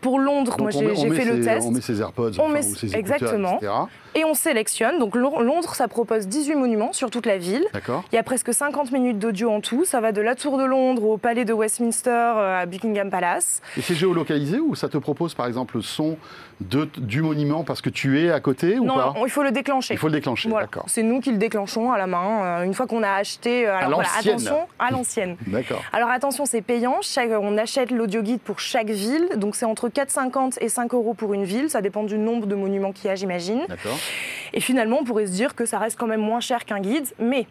Pour 0.02 0.18
Londres, 0.18 0.58
Donc, 0.58 0.62
moi 0.62 0.72
j'ai 0.72 1.10
fait 1.12 1.26
le 1.26 1.42
test. 1.44 1.68
On 1.68 1.72
met 1.72 1.82
ses 1.82 2.02
AirPods 2.02 2.32
On 2.40 2.46
enfin, 2.46 2.54
met- 2.54 2.66
ou 2.66 2.76
ses 2.76 2.96
exactement. 2.96 3.58
etc. 3.58 3.72
Et 4.16 4.26
on 4.26 4.34
sélectionne. 4.34 4.98
Donc 4.98 5.16
Lon- 5.16 5.40
Londres, 5.42 5.76
ça 5.76 5.88
propose 5.88 6.28
18 6.28 6.56
monuments 6.56 6.94
sur 6.94 7.12
toute 7.12 7.28
la 7.28 7.38
ville. 7.38 7.66
Il 8.12 8.16
y 8.16 8.18
a 8.18 8.24
presque 8.24 8.52
50 8.54 8.92
minutes 8.92 9.20
d'audio 9.20 9.52
en 9.52 9.62
tout. 9.62 9.86
Ça 9.86 10.02
va 10.02 10.12
de 10.12 10.22
la 10.22 10.34
Tour 10.34 10.58
de 10.58 10.64
Londres 10.64 11.04
au 11.04 11.18
Palais 11.18 11.46
de 11.46 11.54
Westminster 11.54 12.10
euh, 12.10 12.62
à 12.62 12.66
Buckingham 12.66 13.12
Palace. 13.12 13.62
Et 13.78 13.82
c'est 13.82 13.94
géolocalisé 13.94 14.60
ou 14.60 14.74
ça 14.74 14.90
te 14.90 14.98
propose 14.98 15.36
par 15.36 15.46
exemple 15.46 15.76
le 15.78 15.84
son 15.84 16.18
de, 16.60 16.86
du 16.98 17.22
monument 17.22 17.64
parce 17.64 17.82
que 17.82 17.90
tu 17.90 18.20
es 18.24 18.32
à 18.32 18.40
côté 18.40 18.80
ou 18.80 18.86
non, 18.86 18.96
pas 18.96 19.14
non, 19.16 19.26
il 19.26 19.30
faut 19.32 19.44
le 19.44 19.52
déclencher. 19.52 19.94
Il 19.94 19.98
faut 19.98 20.08
le 20.08 20.14
déclencher, 20.14 20.50
Voilà. 20.50 20.66
d'accord. 20.66 20.86
C'est 20.88 21.04
nous 21.04 21.20
qui 21.22 21.32
le 21.32 21.38
déclenchons 21.38 21.92
à 21.92 21.98
la 21.98 22.08
main. 22.08 22.44
euh, 22.44 22.64
une 22.64 22.74
fois 22.74 22.88
qu'on 22.88 23.04
a 23.04 23.12
acheté. 23.12 23.68
euh, 23.68 23.76
alors 23.78 24.02
l'ancienne. 24.02 24.34
attention, 24.36 24.58
à 24.80 24.92
l'ancienne. 24.92 25.38
D'accord. 25.48 25.82
Alors 25.94 26.10
attention, 26.10 26.46
c'est 26.46 26.62
payant. 26.62 26.96
Chaque- 27.02 27.30
on 27.32 27.58
achète 27.58 27.92
l'audio 27.92 28.22
guide 28.22 28.40
pour 28.42 28.60
chaque 28.60 28.90
ville. 28.90 29.28
Donc 29.38 29.56
c'est 29.56 29.66
entre 29.66 29.88
4,50 29.90 30.58
et 30.62 30.70
5 30.70 30.94
euros 30.94 31.14
pour 31.14 31.34
une 31.34 31.44
ville. 31.44 31.70
Ça 31.70 31.82
dépend 31.82 32.04
du 32.04 32.18
nombre 32.18 32.48
de 32.48 32.56
monuments 32.56 32.92
qu'il 32.92 33.08
y 33.08 33.10
a, 33.12 33.16
j'imagine. 33.16 33.62
D'accord. 33.70 33.98
Et 34.54 34.60
finalement, 34.60 34.98
on 35.02 35.04
pourrait 35.04 35.28
se 35.28 35.32
dire 35.34 35.54
que 35.56 35.66
ça 35.66 35.78
reste 35.78 35.98
quand 36.00 36.08
même 36.08 36.22
moins 36.22 36.40
cher 36.40 36.66
qu'un 36.66 36.80
guide, 36.80 37.06
mais 37.20 37.46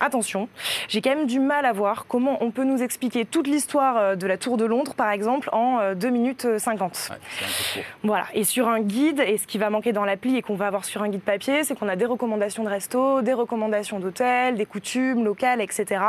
attention, 0.00 0.48
j'ai 0.88 1.00
quand 1.00 1.10
même 1.10 1.26
du 1.26 1.40
mal 1.40 1.64
à 1.66 1.72
voir 1.72 2.06
comment 2.06 2.38
on 2.42 2.50
peut 2.50 2.64
nous 2.64 2.82
expliquer 2.82 3.24
toute 3.24 3.46
l'histoire 3.46 3.96
euh, 3.96 4.16
de 4.16 4.26
la 4.26 4.36
Tour 4.36 4.56
de 4.56 4.64
Londres, 4.64 4.94
par 4.94 5.10
exemple, 5.10 5.48
en 5.52 5.80
euh, 5.80 5.94
2 5.94 6.08
minutes 6.10 6.44
euh, 6.44 6.58
50. 6.58 7.10
Ouais, 7.10 7.16
un 7.16 7.18
peu 7.18 7.80
trop. 7.80 7.80
Voilà, 8.02 8.26
et 8.34 8.44
sur 8.44 8.68
un 8.68 8.80
guide, 8.80 9.20
et 9.20 9.38
ce 9.38 9.46
qui 9.46 9.58
va 9.58 9.70
manquer 9.70 9.92
dans 9.92 10.04
l'appli 10.04 10.36
et 10.36 10.42
qu'on 10.42 10.54
va 10.56 10.66
avoir 10.66 10.84
sur 10.84 11.02
un 11.02 11.08
guide 11.08 11.22
papier, 11.22 11.64
c'est 11.64 11.78
qu'on 11.78 11.88
a 11.88 11.96
des 11.96 12.06
recommandations 12.06 12.64
de 12.64 12.68
resto, 12.68 13.22
des 13.22 13.32
recommandations 13.34 13.98
d'hôtels, 13.98 14.56
des 14.56 14.66
coutumes 14.66 15.24
locales, 15.24 15.60
etc. 15.60 16.00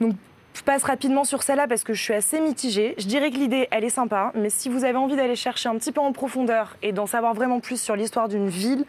Donc, 0.00 0.14
je 0.54 0.62
passe 0.62 0.84
rapidement 0.84 1.24
sur 1.24 1.42
celle-là 1.42 1.66
parce 1.66 1.82
que 1.82 1.94
je 1.94 2.02
suis 2.02 2.12
assez 2.12 2.38
mitigée. 2.40 2.94
Je 2.98 3.06
dirais 3.06 3.30
que 3.30 3.36
l'idée, 3.36 3.68
elle 3.70 3.84
est 3.84 3.90
sympa, 3.90 4.32
mais 4.34 4.50
si 4.50 4.68
vous 4.68 4.84
avez 4.84 4.98
envie 4.98 5.16
d'aller 5.16 5.36
chercher 5.36 5.68
un 5.68 5.76
petit 5.76 5.92
peu 5.92 6.00
en 6.00 6.12
profondeur 6.12 6.76
et 6.82 6.92
d'en 6.92 7.06
savoir 7.06 7.32
vraiment 7.34 7.60
plus 7.60 7.80
sur 7.80 7.96
l'histoire 7.96 8.28
d'une 8.28 8.48
ville, 8.48 8.84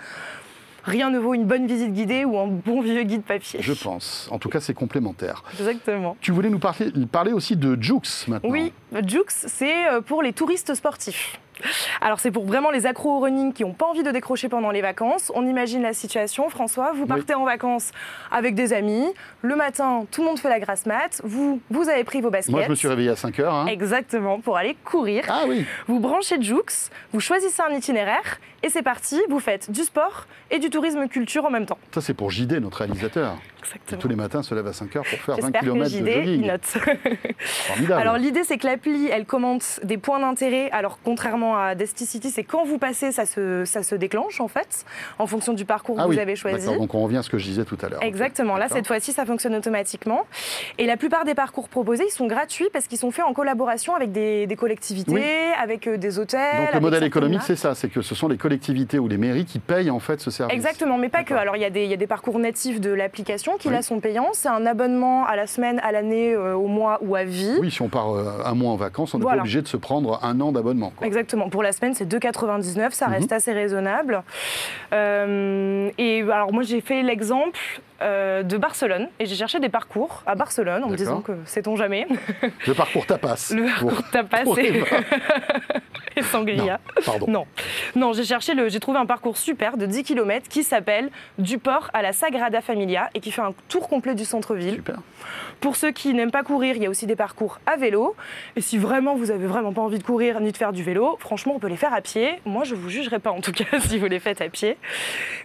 rien 0.84 1.10
ne 1.10 1.20
vaut 1.20 1.34
une 1.34 1.46
bonne 1.46 1.68
visite 1.68 1.94
guidée 1.94 2.26
ou 2.26 2.38
un 2.38 2.48
bon 2.48 2.82
vieux 2.82 3.04
guide 3.04 3.24
papier. 3.24 3.62
Je 3.62 3.74
pense. 3.74 4.28
En 4.32 4.40
tout 4.40 4.50
cas, 4.50 4.60
c'est 4.60 4.74
complémentaire. 4.74 5.44
Exactement. 5.60 6.18
Tu 6.22 6.32
voulais 6.32 6.50
nous 6.50 6.60
parler, 6.60 6.92
parler 7.12 7.32
aussi 7.34 7.56
de 7.56 7.82
Jux 7.82 8.26
maintenant. 8.28 8.50
Oui, 8.50 8.74
Jux, 9.08 9.24
c'est 9.28 9.88
euh, 9.90 10.02
pour 10.02 10.22
les 10.22 10.34
touristes 10.34 10.74
sportifs. 10.76 11.40
Alors 12.02 12.20
c'est 12.20 12.32
pour 12.32 12.46
vraiment 12.46 12.72
les 12.72 12.86
accros 12.86 13.18
au 13.18 13.20
running 13.20 13.54
qui 13.54 13.64
n'ont 13.64 13.74
pas 13.74 13.86
envie 13.86 14.04
de 14.04 14.12
décrocher 14.12 14.50
pendant 14.50 14.72
les 14.72 14.82
vacances. 14.82 15.32
On 15.36 15.46
imagine 15.46 15.82
la 15.82 15.94
situation, 15.94 16.50
François, 16.50 16.92
vous 16.94 17.06
partez 17.06 17.34
en 17.36 17.44
vacances 17.46 17.92
avec 18.32 18.56
des 18.56 18.74
amis, 18.74 19.06
le 19.42 19.56
matin 19.56 20.06
tout 20.12 20.22
le 20.22 20.28
monde 20.28 20.40
fait 20.40 20.50
la 20.50 20.60
grasse 20.60 20.86
mat, 20.86 21.22
vous, 21.24 21.62
vous 21.70 21.90
avez 21.90 22.04
pris 22.04 22.22
vos 22.22 22.30
baskets. 22.30 22.52
Moi, 22.54 22.64
je 22.64 22.70
me 22.70 22.76
suis 22.76 22.88
réveillé 22.88 23.10
à 23.10 23.16
5 23.16 23.40
heures. 23.40 23.54
hein. 23.54 23.66
Exactement, 23.68 24.40
pour 24.40 24.58
aller 24.58 24.76
courir. 24.86 25.24
Ah 25.30 25.44
oui. 25.48 25.66
Vous 25.88 26.00
branchez 26.00 26.42
Jux, 26.42 26.90
vous 27.12 27.20
choisissez 27.20 27.62
un 27.62 27.74
itinéraire 27.74 28.40
et 28.64 28.70
c'est 28.70 28.82
parti, 28.84 29.22
vous 29.30 29.40
faites 29.40 29.72
du 29.72 29.82
sport 29.84 30.26
et 30.52 30.60
du 30.60 30.70
tourisme 30.70 31.08
culture 31.08 31.46
en 31.46 31.50
même 31.50 31.66
temps. 31.66 31.78
Ça, 31.94 32.00
c'est 32.02 32.14
pour 32.14 32.32
JD, 32.32 32.54
notre 32.62 32.78
réalisateur. 32.80 33.36
Exactement. 33.60 34.02
Tous 34.02 34.08
les 34.08 34.16
matins 34.16 34.44
se 34.44 34.54
lève 34.56 34.68
à 34.68 34.74
5 34.74 34.96
heures 34.96 35.04
pour 35.04 35.20
faire 35.20 35.36
20 35.38 35.42
J'espère 35.42 35.62
que 35.62 35.66
km 35.66 35.84
de 35.84 35.90
JD, 35.90 36.08
il 36.08 36.14
jogging. 36.14 36.48
note. 36.48 36.66
Formidable. 37.40 38.02
Alors 38.02 38.18
l'idée 38.18 38.44
c'est 38.44 38.58
que 38.58 38.68
l'appli 38.68 39.08
elle 39.08 39.26
commente 39.26 39.80
des 39.84 39.98
points 39.98 40.20
d'intérêt. 40.20 40.70
Alors 40.72 41.00
contrairement 41.04 41.53
à 41.56 41.76
Desticity, 41.76 42.30
c'est 42.32 42.44
quand 42.44 42.66
vous 42.66 42.78
passez 42.78 43.12
ça 43.12 43.26
se, 43.26 43.66
ça 43.66 43.84
se 43.84 43.96
déclenche 43.96 44.40
en 44.42 44.48
fait 44.48 44.86
en 45.20 45.28
fonction 45.28 45.54
du 45.54 45.66
parcours 45.66 45.98
ah 46.00 46.04
que 46.04 46.10
oui. 46.10 46.16
vous 46.16 46.22
avez 46.22 46.36
choisi. 46.36 46.66
Donc 46.68 46.94
on 46.94 47.04
revient 47.04 47.18
à 47.18 47.24
ce 47.24 47.30
que 47.30 47.38
je 47.38 47.46
disais 47.46 47.66
tout 47.66 47.78
à 47.82 47.90
l'heure. 47.90 48.04
Exactement, 48.04 48.58
là 48.58 48.68
cette 48.70 48.88
fois-ci 48.88 49.12
ça 49.12 49.26
fonctionne 49.26 49.56
automatiquement. 49.56 50.22
Et 50.78 50.86
la 50.86 50.98
plupart 50.98 51.26
des 51.26 51.36
parcours 51.36 51.70
proposés 51.70 52.06
ils 52.08 52.12
sont 52.12 52.28
gratuits 52.28 52.68
parce 52.72 52.88
qu'ils 52.88 52.98
sont 52.98 53.12
faits 53.12 53.26
en 53.26 53.34
collaboration 53.34 53.96
avec 53.96 54.12
des, 54.12 54.48
des 54.48 54.56
collectivités, 54.56 55.12
Oui. 55.12 55.22
avec 55.62 55.88
euh, 55.88 55.98
des 55.98 56.20
hôtels. 56.20 56.40
Donc 56.66 56.74
le 56.74 56.80
modèle 56.80 57.04
économique, 57.04 57.42
c'est 57.44 57.56
ça, 57.56 57.76
c'est 57.76 57.90
que 57.90 58.02
ce 58.02 58.16
sont 58.16 58.28
les 58.28 58.38
collectivités 58.38 59.00
ou 59.00 59.08
les 59.08 59.18
mairies 59.18 59.46
qui 59.46 59.60
payent 59.60 59.90
en 59.92 60.00
fait 60.00 60.20
ce 60.22 60.32
service. 60.32 60.56
Exactement, 60.56 60.98
mais 60.98 61.10
pas 61.10 61.24
que. 61.24 61.34
Alors 61.34 61.56
il 61.56 61.62
y, 61.62 61.66
a 61.66 61.70
des- 61.70 61.84
il 61.84 61.90
y 61.90 61.94
a 61.94 61.98
des 61.98 62.08
parcours 62.08 62.40
natifs 62.40 62.80
de 62.80 62.92
l'application 62.92 63.58
qui 63.58 63.68
Oui. 63.68 63.74
là 63.74 63.82
sont 63.82 64.00
payants. 64.00 64.30
C'est 64.34 64.50
un 64.50 64.66
abonnement 64.66 65.26
à 65.26 65.36
la 65.36 65.48
semaine, 65.48 65.80
à 65.84 65.92
l'année, 65.92 66.34
euh, 66.34 66.54
au 66.56 66.68
mois 66.68 67.00
ou 67.02 67.16
à 67.16 67.24
vie. 67.24 67.56
Oui, 67.60 67.72
si 67.72 67.82
on 67.82 67.90
part 67.90 68.14
euh, 68.16 68.42
un 68.46 68.54
mois 68.54 68.72
en 68.72 68.76
vacances, 68.76 69.14
on 69.14 69.18
n'est 69.18 69.24
Voilà. 69.24 69.38
pas 69.38 69.42
obligé 69.44 69.62
de 69.62 69.68
se 69.68 69.78
prendre 69.78 70.20
un 70.24 70.40
an 70.42 70.52
d'abonnement. 70.52 70.92
quoi. 70.96 71.06
Pour 71.50 71.64
la 71.64 71.72
semaine, 71.72 71.94
c'est 71.94 72.06
2,99. 72.08 72.94
Ça 72.94 73.08
Mhm. 73.08 73.14
reste 73.14 73.32
assez 73.32 73.52
raisonnable. 73.54 74.24
Euh, 74.94 75.90
et 75.98 76.22
alors, 76.24 76.52
moi, 76.54 76.64
j'ai 76.64 76.82
fait 76.82 77.02
l'exemple 77.04 77.60
euh, 78.02 78.44
de 78.44 78.58
Barcelone. 78.58 79.08
Et 79.20 79.26
j'ai 79.26 79.36
cherché 79.36 79.60
des 79.60 79.70
parcours 79.70 80.24
à 80.26 80.36
Barcelone 80.36 80.84
en 80.84 80.90
me 80.90 80.96
disant 80.96 81.22
que 81.22 81.34
sait-on 81.46 81.76
jamais. 81.76 82.08
Le 82.68 82.74
parcours 82.74 83.06
tapas. 83.06 83.52
Le 83.56 83.64
Pour- 83.80 83.90
parcours 83.92 84.10
tapas 84.12 84.44
pour 84.44 84.60
et, 84.60 84.72
vins. 84.80 84.86
et 86.16 86.22
sangria. 86.24 86.80
Pardon. 87.06 87.26
Non, 87.30 87.46
non 87.96 88.14
j'ai 88.14 88.24
cherché, 88.24 88.54
le, 88.54 88.70
j'ai 88.70 88.80
trouvé 88.80 89.00
un 89.00 89.06
parcours 89.06 89.38
super 89.38 89.78
de 89.78 89.86
10 89.86 90.04
km 90.04 90.48
qui 90.50 90.64
s'appelle 90.64 91.10
Du 91.38 91.58
port 91.58 91.90
à 91.94 92.02
la 92.02 92.14
Sagrada 92.14 92.62
Familia 92.62 93.10
et 93.14 93.20
qui 93.20 93.32
fait 93.32 93.42
un 93.42 93.54
tour 93.70 93.88
complet 93.90 94.16
du 94.16 94.26
centre-ville. 94.26 94.76
Super. 94.76 94.98
Pour 95.62 95.76
ceux 95.78 95.92
qui 95.92 96.14
n'aiment 96.14 96.32
pas 96.32 96.44
courir, 96.44 96.76
il 96.76 96.84
y 96.84 96.86
a 96.86 96.90
aussi 96.90 97.06
des 97.08 97.16
parcours 97.16 97.60
à 97.66 97.78
vélo. 97.78 98.16
Et 98.58 98.62
si 98.62 98.78
vraiment 98.78 99.16
vous 99.16 99.32
avez 99.32 99.48
vraiment 99.48 99.72
pas 99.72 99.82
envie 99.82 99.98
de 99.98 100.04
courir 100.04 100.42
ni 100.42 100.52
de 100.52 100.58
faire 100.58 100.74
du 100.74 100.84
vélo, 100.84 101.16
franchement, 101.20 101.54
on 101.56 101.60
peut 101.60 101.68
les 101.70 101.78
faire 101.78 101.94
à 101.94 102.02
pied. 102.02 102.40
Moi, 102.46 102.64
je 102.66 102.76
vous 102.76 102.90
jugerai 102.90 103.20
pas 103.20 103.32
en 103.32 103.40
tout 103.40 103.54
cas 103.54 103.80
si 103.80 103.98
vous 103.98 104.08
les 104.08 104.20
faites 104.20 104.42
à 104.42 104.50
pied. 104.50 104.78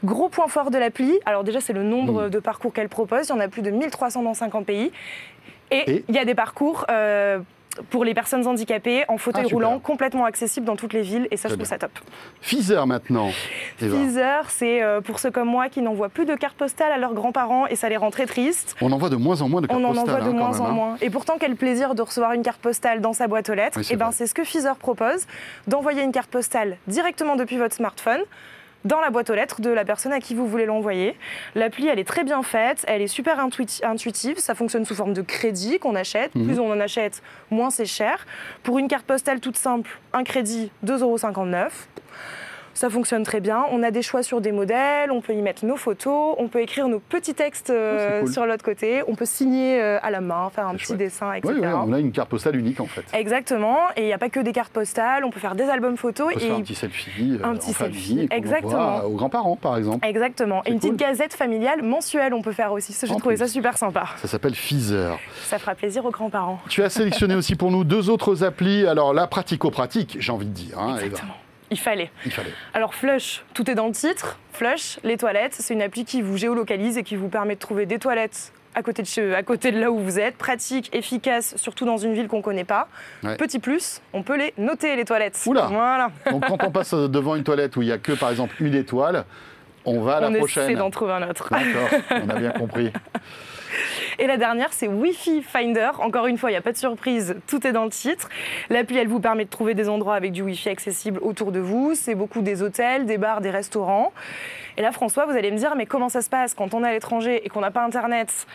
Gros 0.03 0.29
point 0.29 0.49
fort 0.49 0.71
de 0.73 0.79
l'appli. 0.79 1.19
Alors 1.25 1.45
déjà, 1.45 1.61
c'est 1.61 1.73
le 1.73 1.85
nombre 1.85 2.29
de 2.29 2.38
parcours 2.41 2.73
qu'elle 2.73 2.89
propose. 2.89 3.27
Il 3.29 3.31
y 3.31 3.33
en 3.33 3.41
a 3.41 3.49
plus 3.49 3.63
de 3.63 3.71
1300 3.71 4.23
dans 4.23 4.35
50 4.35 4.67
pays. 4.67 4.91
Et 5.71 5.91
Et 5.91 6.05
il 6.09 6.15
y 6.15 6.19
a 6.19 6.25
des 6.25 6.35
parcours. 6.35 6.85
euh, 6.91 7.39
pour 7.91 8.05
les 8.05 8.13
personnes 8.13 8.45
handicapées 8.47 9.05
en 9.07 9.19
fauteuil 9.19 9.45
Ah, 9.47 9.53
roulant, 9.53 9.79
complètement 9.79 10.25
accessibles 10.25 10.67
dans 10.67 10.75
toutes 10.75 10.93
les 10.93 11.03
villes, 11.03 11.29
et 11.31 11.37
ça, 11.37 11.49
je 11.49 11.55
trouve 11.55 11.67
ça 11.67 11.79
top. 11.79 11.93
Feezer 12.41 12.87
maintenant. 12.89 13.29
Teaser, 13.79 14.41
c'est 14.49 14.83
euh, 14.83 15.01
pour 15.01 15.21
ceux 15.21 15.31
comme 15.31 15.47
moi 15.49 15.69
qui 15.69 15.81
n'envoient 15.81 16.09
plus 16.09 16.25
de 16.25 16.35
cartes 16.35 16.57
postales 16.57 16.91
à 16.91 16.99
leurs 16.99 17.15
grands-parents, 17.15 17.67
et 17.69 17.77
ça 17.77 17.89
les 17.89 17.97
rend 17.97 18.11
très 18.11 18.27
tristes. 18.27 18.75
On 18.81 18.91
envoie 18.91 19.11
de 19.11 19.17
moins 19.17 19.43
en 19.43 19.49
moins 19.49 19.61
de 19.61 19.69
cartes 19.69 19.81
On 19.81 19.85
en 19.85 19.89
postales. 19.95 20.09
envoie 20.17 20.21
de 20.27 20.31
hein, 20.31 20.39
moins 20.39 20.51
même, 20.51 20.61
en 20.61 20.67
hein. 20.67 20.73
moins. 20.73 20.97
Et 21.01 21.11
pourtant, 21.11 21.35
quel 21.39 21.55
plaisir 21.55 21.95
de 21.95 22.03
recevoir 22.03 22.33
une 22.33 22.43
carte 22.43 22.61
postale 22.61 23.01
dans 23.01 23.13
sa 23.13 23.29
boîte 23.29 23.49
aux 23.49 23.55
lettres. 23.55 23.79
Oui, 23.79 23.87
et 23.91 23.97
ben, 23.97 24.07
vrai. 24.07 24.15
c'est 24.17 24.27
ce 24.27 24.35
que 24.35 24.43
Feezer 24.43 24.75
propose, 24.77 25.27
d'envoyer 25.69 26.03
une 26.03 26.13
carte 26.13 26.31
postale 26.31 26.79
directement 26.89 27.37
depuis 27.37 27.59
votre 27.59 27.77
smartphone. 27.77 28.23
Dans 28.85 29.01
la 29.01 29.11
boîte 29.11 29.29
aux 29.31 29.35
lettres 29.35 29.61
de 29.61 29.71
la 29.71 29.85
personne 29.85 30.13
à 30.13 30.21
qui 30.21 30.35
vous 30.35 30.47
voulez 30.47 30.67
l'envoyer. 30.67 31.17
L'appli, 31.55 31.89
elle 31.89 31.99
est 31.99 32.05
très 32.05 32.25
bien 32.25 32.43
faite, 32.43 32.85
elle 32.87 33.03
est 33.03 33.07
super 33.09 33.39
intuiti- 33.39 33.85
intuitive, 33.85 34.39
ça 34.39 34.55
fonctionne 34.55 34.85
sous 34.85 34.95
forme 34.95 35.13
de 35.15 35.23
crédit 35.23 35.79
qu'on 35.79 35.95
achète. 35.95 36.33
Plus 36.33 36.59
on 36.59 36.71
en 36.71 36.81
achète, 36.81 37.23
moins 37.51 37.71
c'est 37.71 37.87
cher. 37.87 38.27
Pour 38.63 38.79
une 38.79 38.89
carte 38.89 39.05
postale 39.07 39.41
toute 39.41 39.57
simple, 39.57 39.91
un 40.13 40.25
crédit 40.25 40.71
2,59 40.87 41.01
euros. 41.03 41.71
Ça 42.79 42.89
fonctionne 42.91 43.25
très 43.25 43.41
bien. 43.41 43.65
On 43.73 43.83
a 43.83 43.91
des 43.91 44.03
choix 44.03 44.23
sur 44.23 44.41
des 44.41 44.53
modèles, 44.53 45.11
on 45.11 45.21
peut 45.21 45.33
y 45.35 45.43
mettre 45.43 45.67
nos 45.67 45.75
photos, 45.77 46.37
on 46.39 46.47
peut 46.47 46.61
écrire 46.61 46.87
nos 46.87 47.01
petits 47.01 47.35
textes 47.35 47.71
euh, 47.71 48.21
Oh, 48.21 48.25
cool. 48.25 48.33
sur 48.33 48.47
l'autre 48.47 48.63
côté, 48.65 49.03
on 49.09 49.17
peut 49.17 49.25
signer 49.25 49.83
euh, 49.83 49.99
à 50.01 50.13
la 50.13 50.21
main, 50.21 50.49
faire 50.55 50.69
un 50.69 50.75
petit 50.77 50.85
chouette. 50.85 50.99
dessin, 50.99 51.33
etc. 51.33 51.55
Oui, 51.61 51.67
on 51.67 51.93
a 51.93 51.99
une 51.99 52.13
carte 52.13 52.29
postale 52.29 52.55
unique 52.55 52.79
en 52.79 52.87
fait. 52.87 53.03
Exactement. 53.13 53.79
Et 53.97 54.03
il 54.03 54.07
n'y 54.07 54.13
a 54.13 54.19
pas 54.19 54.29
que 54.29 54.39
des 54.39 54.53
cartes 54.53 54.73
postales, 54.73 55.25
on 55.25 55.31
peut 55.31 55.41
faire 55.41 55.57
des 55.57 55.65
albums 55.65 55.97
photos. 55.97 56.29
On 56.31 56.39
peut 56.39 56.45
et 56.45 56.47
faire 56.47 56.55
un 56.57 56.61
petit 56.61 56.77
selfie 56.77 57.39
euh, 57.43 57.45
Un 57.45 57.51
en 57.51 57.57
petit 57.57 57.75
famille 57.75 57.95
selfie, 57.97 58.29
qu'on 58.29 58.37
exactement. 58.37 58.99
aux 59.03 59.17
grands-parents 59.17 59.57
par 59.57 59.77
exemple. 59.77 60.07
Exactement. 60.07 60.63
Et 60.65 60.71
une 60.71 60.79
petite 60.79 60.95
gazette 60.97 61.35
familiale 61.35 61.83
mensuelle, 61.83 62.33
on 62.33 62.43
peut 62.43 62.53
faire 62.53 62.71
aussi. 62.73 62.95
J'ai 63.05 63.13
En 63.13 63.19
trouvé 63.19 63.35
plus. 63.35 63.45
ça 63.45 63.49
super 63.53 63.77
sympa. 63.77 64.05
Ça 64.19 64.29
s'appelle 64.29 64.55
Feezer. 64.55 65.19
Ça 65.47 65.59
fera 65.59 65.75
plaisir 65.75 66.07
aux 66.07 66.13
grands-parents. 66.13 66.61
Tu 66.69 66.85
as 66.85 66.91
sélectionné 66.91 67.35
aussi 67.35 67.57
pour 67.57 67.73
nous 67.73 67.83
deux 67.83 68.09
autres 68.09 68.45
applis. 68.45 68.87
Alors 68.87 69.13
là, 69.15 69.27
pratico-pratique, 69.27 70.17
j'ai 70.21 70.31
envie 70.31 70.47
de 70.47 70.53
dire. 70.53 70.79
hein, 70.79 70.97
Eva. 71.05 71.19
Il 71.71 71.79
fallait. 71.79 72.11
Il 72.25 72.33
fallait. 72.33 72.53
Alors 72.75 72.95
Flush, 72.95 73.45
tout 73.55 73.71
est 73.71 73.75
dans 73.75 73.87
le 73.87 73.93
titre. 73.93 74.39
Flush, 74.53 74.99
les 75.05 75.17
toilettes, 75.17 75.55
c'est 75.55 75.75
une 75.75 75.83
appli 75.83 76.05
qui 76.05 76.23
vous 76.23 76.37
géolocalise 76.37 76.97
et 76.99 77.03
qui 77.03 77.17
vous 77.17 77.29
permet 77.29 77.55
de 77.55 77.61
trouver 77.61 77.85
des 77.87 77.99
toilettes 77.99 78.53
à 78.75 78.83
côté 78.83 79.03
de, 79.03 79.07
chez- 79.09 79.35
à 79.35 79.43
côté 79.43 79.73
de 79.73 79.79
là 79.81 79.91
où 79.91 79.99
vous 79.99 80.19
êtes. 80.21 80.37
Pratique, 80.37 80.89
efficace, 80.95 81.57
surtout 81.57 81.85
dans 81.85 81.97
une 81.97 82.15
ville 82.15 82.29
qu'on 82.29 82.39
ne 82.39 82.43
connaît 82.43 82.65
pas. 82.65 82.89
Ouais. 83.23 83.37
Petit 83.37 83.59
plus, 83.59 84.01
on 84.13 84.23
peut 84.23 84.37
les 84.37 84.55
noter, 84.57 84.95
les 84.97 85.05
toilettes. 85.05 85.41
Oula. 85.47 85.67
Voilà. 85.67 86.11
Donc 86.31 86.47
quand 86.47 86.63
on 86.65 86.71
passe 86.71 86.95
devant 86.95 87.35
une 87.35 87.45
toilette 87.45 87.77
où 87.77 87.83
il 87.83 87.87
n'y 87.87 87.93
a 87.93 87.99
que 87.99 88.13
par 88.13 88.31
exemple 88.31 88.55
une 88.61 88.75
étoile, 88.75 89.25
on 89.85 90.01
va 90.01 90.17
à 90.17 90.21
la 90.21 90.27
on 90.29 90.31
essaie 90.31 90.39
prochaine. 90.39 90.75
d'en 90.77 90.91
trouver 90.91 91.13
un 91.13 91.29
autre. 91.29 91.49
D'accord, 91.51 91.99
on 92.11 92.29
a 92.29 92.35
bien 92.39 92.51
compris. 92.53 92.93
Et 94.21 94.27
la 94.27 94.37
dernière, 94.37 94.73
c'est 94.73 94.89
Wi-Fi 94.89 95.43
Finder. 95.43 95.91
Encore 96.01 96.27
une 96.27 96.39
fois, 96.39 96.51
il 96.51 96.55
n'y 96.55 96.59
a 96.59 96.61
pas 96.61 96.73
de 96.73 96.77
surprise, 96.77 97.37
tout 97.47 97.65
est 97.65 97.71
dans 97.71 97.85
le 97.85 97.91
titre. 97.91 98.29
L'appli, 98.69 98.97
elle 98.97 99.07
vous 99.07 99.21
permet 99.21 99.45
de 99.45 99.51
trouver 99.51 99.75
des 99.75 99.89
endroits 99.89 100.17
avec 100.17 100.33
du 100.33 100.43
Wi-Fi 100.43 100.71
accessible 100.71 101.21
autour 101.23 101.53
de 101.53 101.61
vous. 101.61 101.95
C'est 101.95 102.17
beaucoup 102.17 102.43
des 102.43 102.63
hôtels, 102.63 103.07
des 103.07 103.17
bars, 103.17 103.41
des 103.41 103.51
restaurants. 103.51 104.13
Et 104.77 104.83
là, 104.83 104.91
François, 104.91 105.25
vous 105.27 105.37
allez 105.37 105.53
me 105.53 105.57
dire, 105.57 105.75
mais 105.77 105.87
comment 105.87 106.09
ça 106.09 106.21
se 106.21 106.29
passe 106.29 106.55
quand 106.55 106.75
on 106.75 106.83
est 106.83 106.89
à 106.89 106.93
l'étranger 106.93 107.43
et 107.45 107.49
qu'on 107.49 107.61
n'a 107.61 107.71
pas 107.71 107.85
Internet? 107.85 108.47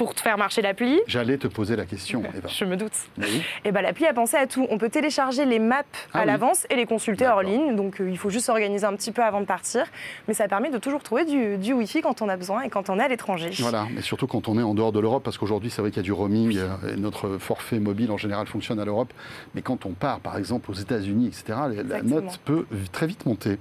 Pour 0.00 0.14
faire 0.14 0.38
marcher 0.38 0.62
l'appli 0.62 0.98
J'allais 1.06 1.36
te 1.36 1.46
poser 1.46 1.76
la 1.76 1.84
question, 1.84 2.22
Eva. 2.34 2.48
Je 2.48 2.64
me 2.64 2.74
doute. 2.74 2.94
Oui. 3.18 3.42
Et 3.66 3.70
ben, 3.70 3.82
l'appli 3.82 4.06
a 4.06 4.14
pensé 4.14 4.34
à 4.38 4.46
tout. 4.46 4.66
On 4.70 4.78
peut 4.78 4.88
télécharger 4.88 5.44
les 5.44 5.58
maps 5.58 5.82
Ah 6.14 6.20
à 6.20 6.20
oui. 6.22 6.26
l'avance 6.28 6.66
et 6.70 6.76
les 6.76 6.86
consulter 6.86 7.26
hors 7.26 7.42
ligne. 7.42 7.76
Donc 7.76 8.00
euh, 8.00 8.08
il 8.08 8.16
faut 8.16 8.30
juste 8.30 8.46
s'organiser 8.46 8.86
un 8.86 8.94
petit 8.94 9.12
peu 9.12 9.22
avant 9.22 9.42
de 9.42 9.44
partir. 9.44 9.84
Mais 10.26 10.32
ça 10.32 10.48
permet 10.48 10.70
de 10.70 10.78
toujours 10.78 11.02
trouver 11.02 11.26
du, 11.26 11.58
du 11.58 11.74
Wi-Fi 11.74 12.00
quand 12.00 12.22
on 12.22 12.30
a 12.30 12.38
besoin 12.38 12.62
et 12.62 12.70
quand 12.70 12.88
on 12.88 12.98
est 12.98 13.02
à 13.02 13.08
l'étranger. 13.08 13.50
Voilà, 13.58 13.88
mais 13.94 14.00
surtout 14.00 14.26
quand 14.26 14.48
on 14.48 14.58
est 14.58 14.62
en 14.62 14.72
dehors 14.72 14.92
de 14.92 15.00
l'Europe, 15.00 15.22
parce 15.22 15.36
qu'aujourd'hui, 15.36 15.68
c'est 15.68 15.82
vrai 15.82 15.90
qu'il 15.90 15.98
y 15.98 16.00
a 16.00 16.04
du 16.04 16.12
roaming, 16.12 16.56
euh, 16.56 16.94
et 16.94 16.96
notre 16.96 17.36
forfait 17.36 17.78
mobile 17.78 18.10
en 18.10 18.16
général 18.16 18.46
fonctionne 18.46 18.80
à 18.80 18.86
l'Europe, 18.86 19.12
mais 19.54 19.60
quand 19.60 19.84
on 19.84 19.90
part, 19.90 20.20
par 20.20 20.38
exemple, 20.38 20.70
aux 20.70 20.74
États-Unis, 20.74 21.26
etc., 21.26 21.58
la 21.86 22.00
note 22.00 22.40
peut 22.46 22.64
très 22.90 23.06
vite 23.06 23.26
monter. 23.26 23.58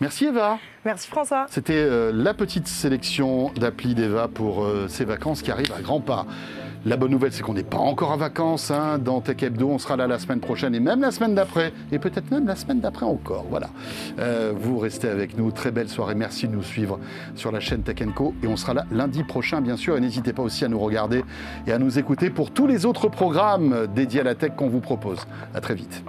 Merci 0.00 0.26
Eva. 0.26 0.58
Merci 0.84 1.08
François. 1.08 1.46
C'était 1.48 1.72
euh, 1.74 2.12
la 2.14 2.32
petite 2.32 2.68
sélection 2.68 3.50
d'applis 3.54 3.94
d'Eva 3.94 4.28
pour 4.28 4.62
euh, 4.64 4.86
ces 4.88 5.04
vacances 5.04 5.42
qui 5.42 5.50
arrivent 5.50 5.72
à 5.76 5.80
grands 5.82 6.00
pas. 6.00 6.26
La 6.84 6.96
bonne 6.96 7.10
nouvelle, 7.10 7.32
c'est 7.32 7.42
qu'on 7.42 7.54
n'est 7.54 7.64
pas 7.64 7.78
encore 7.78 8.12
en 8.12 8.16
vacances. 8.16 8.70
hein. 8.70 8.98
Dans 8.98 9.20
Tech 9.20 9.42
Hebdo, 9.42 9.68
on 9.68 9.78
sera 9.78 9.96
là 9.96 10.06
la 10.06 10.20
semaine 10.20 10.38
prochaine 10.38 10.72
et 10.72 10.78
même 10.78 11.00
la 11.00 11.10
semaine 11.10 11.34
d'après. 11.34 11.72
Et 11.90 11.98
peut-être 11.98 12.30
même 12.30 12.46
la 12.46 12.54
semaine 12.54 12.78
d'après 12.78 13.06
encore. 13.06 13.44
Voilà. 13.50 13.70
Euh, 14.20 14.52
vous 14.56 14.78
restez 14.78 15.08
avec 15.08 15.36
nous. 15.36 15.50
Très 15.50 15.72
belle 15.72 15.88
soirée. 15.88 16.14
Merci 16.14 16.46
de 16.46 16.52
nous 16.52 16.62
suivre 16.62 17.00
sur 17.34 17.50
la 17.50 17.58
chaîne 17.58 17.82
Tech 17.82 17.96
Co. 18.14 18.34
Et 18.42 18.46
on 18.46 18.56
sera 18.56 18.72
là 18.72 18.84
lundi 18.92 19.24
prochain, 19.24 19.60
bien 19.60 19.76
sûr. 19.76 19.96
Et 19.96 20.00
n'hésitez 20.00 20.32
pas 20.32 20.42
aussi 20.42 20.64
à 20.64 20.68
nous 20.68 20.78
regarder 20.78 21.24
et 21.66 21.72
à 21.72 21.78
nous 21.78 21.98
écouter 21.98 22.30
pour 22.30 22.52
tous 22.52 22.68
les 22.68 22.86
autres 22.86 23.08
programmes 23.08 23.88
dédiés 23.92 24.20
à 24.20 24.24
la 24.24 24.36
tech 24.36 24.52
qu'on 24.56 24.68
vous 24.68 24.80
propose. 24.80 25.18
À 25.54 25.60
très 25.60 25.74
vite. 25.74 26.04